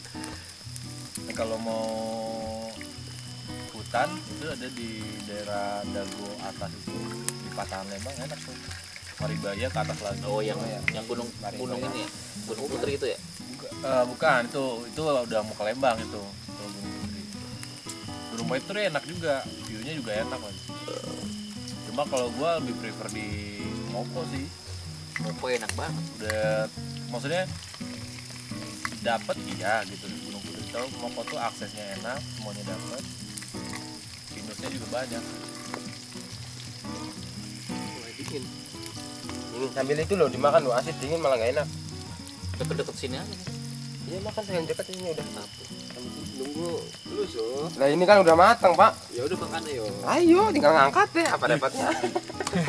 Nah, 1.23 1.33
kalau 1.33 1.55
mau 1.57 1.87
hutan 3.71 4.09
itu 4.29 4.45
ada 4.47 4.67
di 4.69 4.89
daerah 5.23 5.79
Dago 5.85 6.27
atas 6.41 6.71
itu 6.73 6.95
di 7.21 7.49
Patahan 7.51 7.87
Lembang 7.87 8.15
enak 8.17 8.39
tuh 8.39 8.55
Maribaya 9.17 9.67
ke 9.67 9.79
atas 9.79 9.99
lagi 9.99 10.21
Oh 10.23 10.39
yang 10.39 10.55
Oh, 10.55 10.63
ya. 10.63 10.79
yang 10.93 11.05
gunung 11.05 11.27
Mari, 11.39 11.55
gunung 11.57 11.79
ini 11.81 12.03
ya. 12.03 12.09
Gunung 12.45 12.65
Putri 12.69 12.95
itu 12.95 13.07
ya. 13.07 13.17
Buka- 13.49 13.73
eh, 13.81 14.03
bukan 14.05 14.41
itu 14.45 14.63
itu 14.87 15.01
udah 15.01 15.39
mau 15.41 15.53
ke 15.53 15.63
Lembang 15.65 15.97
itu 15.97 16.21
kalau 16.47 16.69
Gunung 18.37 18.53
Putri 18.53 18.85
enak 18.85 19.01
juga 19.09 19.41
viewnya 19.65 19.97
juga 19.97 20.13
enak 20.13 20.37
lagi 20.37 20.61
cuma 21.89 22.05
kalau 22.05 22.29
gua 22.37 22.61
lebih 22.61 22.77
prefer 22.77 23.09
di 23.09 23.57
Moko 23.89 24.21
sih 24.29 24.45
Kok 25.17 25.49
enak 25.49 25.73
banget. 25.73 26.05
udah 26.21 26.69
maksudnya 27.09 27.49
dapat 29.01 29.33
iya 29.57 29.81
gitu 29.89 30.05
di 30.05 30.17
Gunung 30.29 30.43
Putri 30.45 30.61
kalau 30.69 30.85
Moko 31.01 31.25
tuh 31.25 31.41
aksesnya 31.41 31.97
enak 31.97 32.21
semuanya 32.37 32.77
dapat 32.77 33.01
minusnya 34.37 34.69
juga 34.69 34.87
banyak 35.01 35.23
dingin. 38.27 38.43
Sambil 39.73 39.97
itu 39.97 40.13
loh 40.13 40.27
dimakan 40.29 40.61
loh 40.67 40.75
asin 40.75 40.93
dingin 40.99 41.23
malah 41.23 41.39
nggak 41.39 41.51
enak. 41.57 41.67
Deket-deket 42.59 42.95
sini 42.97 43.15
aja. 43.17 43.35
Iya 44.07 44.19
makan 44.23 44.43
sayang 44.43 44.65
dekat 44.67 44.85
ini 44.91 45.11
udah. 45.11 45.25
Nunggu 46.37 46.71
lu 47.17 47.23
so. 47.25 47.65
Nah 47.81 47.87
ini 47.89 48.03
kan 48.05 48.21
udah 48.21 48.35
matang 48.37 48.77
pak. 48.77 48.93
Ya 49.09 49.25
udah 49.25 49.37
makan 49.41 49.61
ayo. 49.65 49.85
Ayo 50.05 50.41
tinggal 50.53 50.73
ngangkat 50.77 51.07
deh 51.17 51.27
apa 51.27 51.43
dapatnya. 51.49 51.87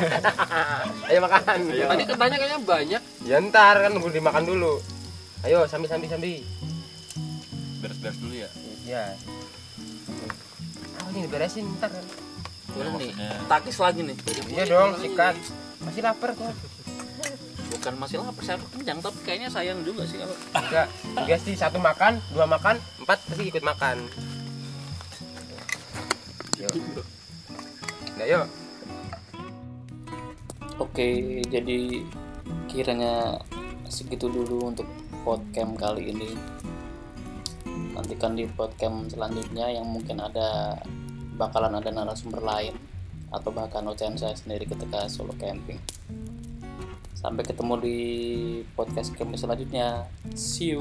Ayo 1.09 1.19
makan. 1.23 1.57
Tadi 1.69 2.03
katanya 2.05 2.35
kayaknya 2.41 2.59
banyak. 2.65 3.01
Ya 3.25 3.35
ntar 3.41 3.75
kan 3.77 3.89
nunggu 3.93 4.09
dimakan 4.09 4.43
dulu. 4.45 4.81
Ayo 5.45 5.69
sambil 5.69 5.87
sambil 5.87 6.09
sambil. 6.09 6.41
beres-beres 7.79 8.19
dulu 8.19 8.35
ya 8.35 8.49
Iya. 8.83 9.15
Oh 10.99 11.09
ini 11.15 11.29
beresin 11.31 11.65
ntar 11.79 11.93
kan. 11.93 12.05
Boleh 12.73 12.91
nih. 12.99 13.11
Takis 13.47 13.77
lagi 13.79 14.01
nih. 14.03 14.17
Iya 14.49 14.63
dong 14.67 14.97
sikat. 14.99 15.35
Masih 15.85 16.01
lapar 16.03 16.35
kok. 16.35 16.53
Bukan 17.69 17.93
masih 18.01 18.17
lapar, 18.17 18.41
saya 18.41 18.57
kenyang 18.73 18.99
tapi 18.99 19.19
kayaknya 19.21 19.49
sayang 19.49 19.85
juga 19.85 20.01
sih 20.09 20.17
kalau 20.17 20.35
Enggak. 20.57 20.87
Tiga 20.89 21.35
sih 21.37 21.53
satu 21.53 21.77
makan, 21.77 22.17
dua 22.33 22.49
makan, 22.49 22.81
empat 23.05 23.19
pasti 23.29 23.43
ikut 23.45 23.61
makan. 23.61 24.09
Yuk. 26.57 26.73
Yuk. 28.19 28.47
Oke, 30.79 31.43
jadi 31.47 32.03
kiranya 32.71 33.37
segitu 33.91 34.31
dulu 34.31 34.71
untuk 34.71 34.87
podcast 35.27 35.75
kali 35.75 36.15
ini. 36.15 36.31
Nantikan 37.93 38.33
di 38.33 38.47
podcast 38.47 39.13
selanjutnya 39.13 39.69
yang 39.69 39.85
mungkin 39.85 40.23
ada 40.23 40.79
bakalan 41.35 41.79
ada 41.79 41.91
narasumber 41.91 42.39
lain 42.43 42.75
atau 43.29 43.53
bahkan 43.53 43.85
ocehan 43.85 44.17
saya 44.17 44.33
sendiri 44.33 44.65
ketika 44.65 45.05
solo 45.11 45.35
camping. 45.37 45.77
Sampai 47.19 47.43
ketemu 47.43 47.73
di 47.83 47.97
podcast 48.79 49.11
kami 49.11 49.35
selanjutnya. 49.35 50.07
See 50.39 50.71
you. 50.71 50.79